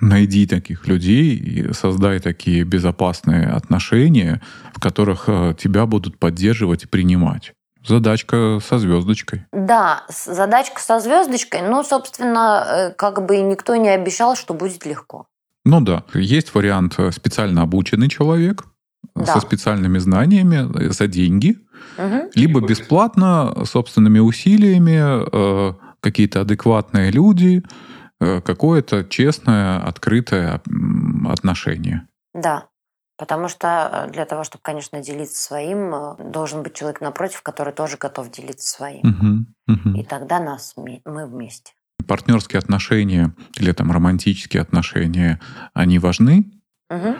[0.00, 4.42] найди таких людей и создай такие безопасные отношения,
[4.74, 7.54] в которых э, тебя будут поддерживать и принимать.
[7.86, 9.44] Задачка со звездочкой.
[9.52, 15.26] Да, задачка со звездочкой, но, собственно, э, как бы никто не обещал, что будет легко.
[15.64, 18.64] Ну да, есть вариант э, специально обученный человек
[19.16, 19.26] да.
[19.26, 21.58] со специальными знаниями э, за деньги,
[21.98, 22.30] угу.
[22.34, 27.62] либо бесплатно собственными усилиями какие-то адекватные люди,
[28.18, 30.60] какое-то честное, открытое
[31.28, 32.08] отношение.
[32.34, 32.66] Да.
[33.16, 37.72] Потому что э, для того, чтобы, конечно, делиться своим, э, должен быть человек напротив, который
[37.72, 39.46] тоже готов делиться своим.
[39.66, 39.98] Угу, угу.
[39.98, 41.72] И тогда нас мы вместе.
[42.08, 45.40] Партнерские отношения или там романтические отношения,
[45.74, 46.50] они важны.
[46.90, 47.16] Угу.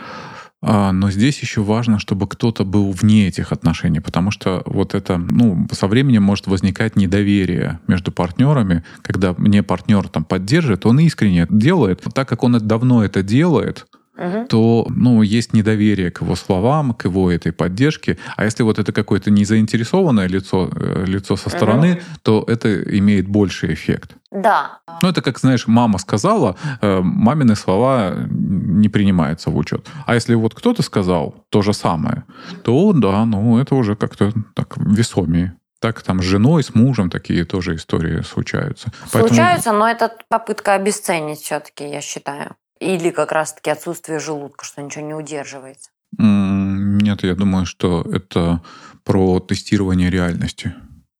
[0.61, 5.67] Но здесь еще важно, чтобы кто-то был вне этих отношений, потому что вот это, ну,
[5.73, 12.05] со временем может возникать недоверие между партнерами, когда мне партнер там поддерживает, он искренне делает,
[12.13, 13.87] так как он давно это делает,
[14.17, 14.45] угу.
[14.47, 18.17] то ну, есть недоверие к его словам, к его этой поддержке.
[18.35, 22.01] А если вот это какое-то незаинтересованное лицо, э, лицо со стороны, угу.
[22.21, 24.15] то это имеет больший эффект.
[24.31, 24.79] Да.
[25.01, 29.87] Ну, это как, знаешь, мама сказала, э, мамины слова не принимаются в учет.
[30.05, 32.23] А если вот кто-то сказал то же самое,
[32.63, 35.55] то да, ну, это уже как-то так весомее.
[35.79, 38.91] Так там с женой, с мужем такие тоже истории случаются.
[39.05, 39.79] Случаются, Поэтому...
[39.79, 42.55] но это попытка обесценить все-таки, я считаю.
[42.83, 45.89] Или как раз-таки отсутствие желудка, что ничего не удерживается.
[46.17, 48.61] Нет, я думаю, что это
[49.03, 50.73] про тестирование реальности.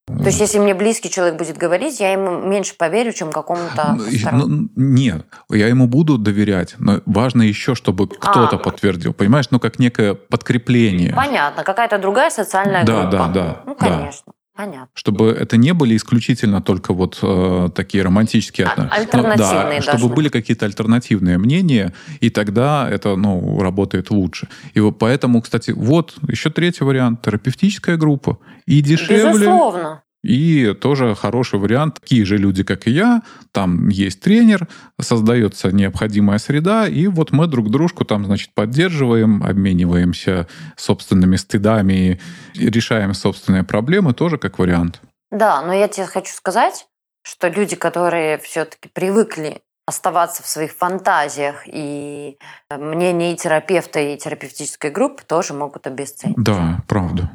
[0.06, 3.96] То есть, если мне близкий человек будет говорить, я ему меньше поверю, чем какому-то
[4.32, 8.58] ну, Нет, я ему буду доверять, но важно еще, чтобы кто-то а.
[8.58, 9.46] подтвердил, понимаешь?
[9.50, 11.14] Ну, как некое подкрепление.
[11.14, 13.16] Понятно, какая-то другая социальная да, группа.
[13.16, 14.24] Да, да, Ну, конечно.
[14.26, 14.32] Да.
[14.56, 14.88] Понятно.
[14.94, 18.94] Чтобы это не были исключительно только вот э, такие романтические отношения.
[18.94, 24.48] А, альтернативные да, чтобы были какие-то альтернативные мнения, и тогда это ну, работает лучше.
[24.74, 27.22] И вот поэтому, кстати, вот еще третий вариант.
[27.22, 28.38] Терапевтическая группа.
[28.66, 29.32] И дешевле.
[29.32, 30.03] Безусловно.
[30.24, 32.00] И тоже хороший вариант.
[32.00, 33.22] Такие же люди, как и я.
[33.52, 34.66] Там есть тренер,
[34.98, 42.20] создается необходимая среда, и вот мы друг дружку там, значит, поддерживаем, обмениваемся собственными стыдами,
[42.54, 45.02] решаем собственные проблемы, тоже как вариант.
[45.30, 46.86] Да, но я тебе хочу сказать,
[47.22, 52.38] что люди, которые все-таки привыкли оставаться в своих фантазиях, и
[52.70, 56.36] мнение и терапевта, и терапевтической группы тоже могут обесценить.
[56.38, 57.30] Да, правда.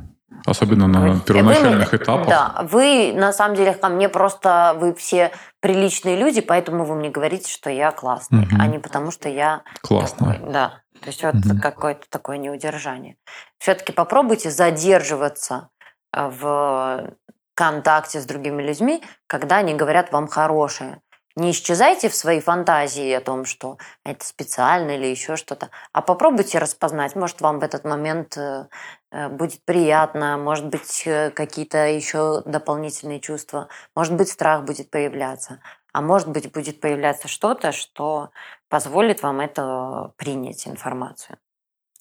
[0.45, 2.27] Особенно на первоначальных вы, этапах.
[2.27, 7.09] Да, вы на самом деле ко мне просто, вы все приличные люди, поэтому вы мне
[7.09, 8.55] говорите, что я классный, угу.
[8.59, 10.35] а не потому, что я классный.
[10.35, 11.59] Такой, да, то есть вот угу.
[11.61, 13.17] какое-то такое неудержание.
[13.57, 15.69] Все-таки попробуйте задерживаться
[16.13, 17.13] э, в
[17.53, 21.01] контакте с другими людьми, когда они говорят вам хорошее.
[21.35, 26.59] Не исчезайте в своей фантазии о том, что это специально или еще что-то, а попробуйте
[26.59, 27.15] распознать.
[27.15, 28.65] Может, вам в этот момент э,
[29.11, 35.59] будет приятно, может быть, э, какие-то еще дополнительные чувства, может быть, страх будет появляться,
[35.93, 38.29] а может быть, будет появляться что-то, что
[38.69, 41.37] позволит вам это принять информацию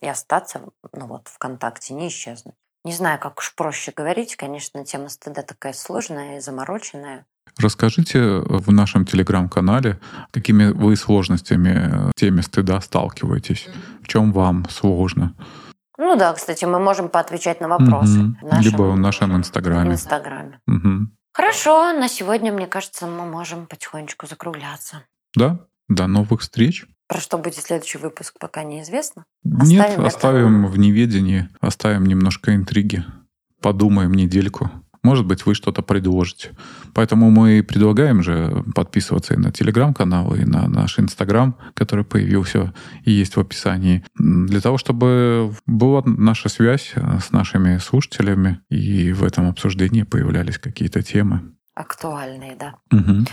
[0.00, 0.60] и остаться
[0.92, 2.54] ну вот, в контакте, не исчезнуть.
[2.84, 4.36] Не знаю, как уж проще говорить.
[4.36, 7.26] Конечно, тема стыда такая сложная и замороченная.
[7.58, 9.98] Расскажите в нашем телеграм-канале,
[10.30, 13.68] какими вы сложностями в теме стыда сталкиваетесь?
[14.02, 15.34] В чем вам сложно?
[15.98, 18.20] Ну да, кстати, мы можем поотвечать на вопросы.
[18.20, 18.36] Угу.
[18.40, 19.92] В нашем, Либо в нашем инстаграме.
[19.92, 20.60] инстаграме.
[20.68, 21.08] Угу.
[21.32, 25.02] Хорошо, на сегодня, мне кажется, мы можем потихонечку закругляться.
[25.36, 26.86] Да, до новых встреч.
[27.08, 29.24] Про что будет следующий выпуск, пока неизвестно.
[29.44, 30.72] Оставим Нет, оставим это...
[30.72, 33.04] в неведении, оставим немножко интриги.
[33.60, 34.70] Подумаем недельку.
[35.08, 36.50] Может быть, вы что-то предложите.
[36.92, 42.74] Поэтому мы предлагаем же подписываться и на телеграм-канал, и на наш инстаграм, который появился
[43.06, 49.24] и есть в описании, для того, чтобы была наша связь с нашими слушателями, и в
[49.24, 51.54] этом обсуждении появлялись какие-то темы.
[51.74, 52.74] Актуальные, да.
[52.92, 53.24] Угу.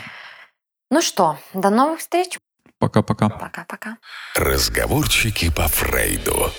[0.92, 2.38] Ну что, до новых встреч.
[2.80, 3.30] Пока-пока.
[3.30, 3.98] Пока-пока.
[4.36, 6.52] Разговорчики по Фрейду.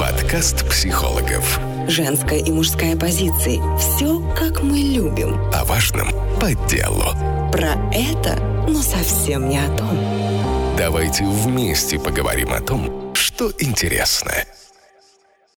[0.00, 1.60] Подкаст психологов.
[1.88, 3.60] Женская и мужская позиции.
[3.78, 5.38] Все, как мы любим.
[5.52, 6.08] О важном
[6.40, 7.12] по делу.
[7.52, 9.98] Про это, но совсем не о том.
[10.78, 14.32] Давайте вместе поговорим о том, что интересно.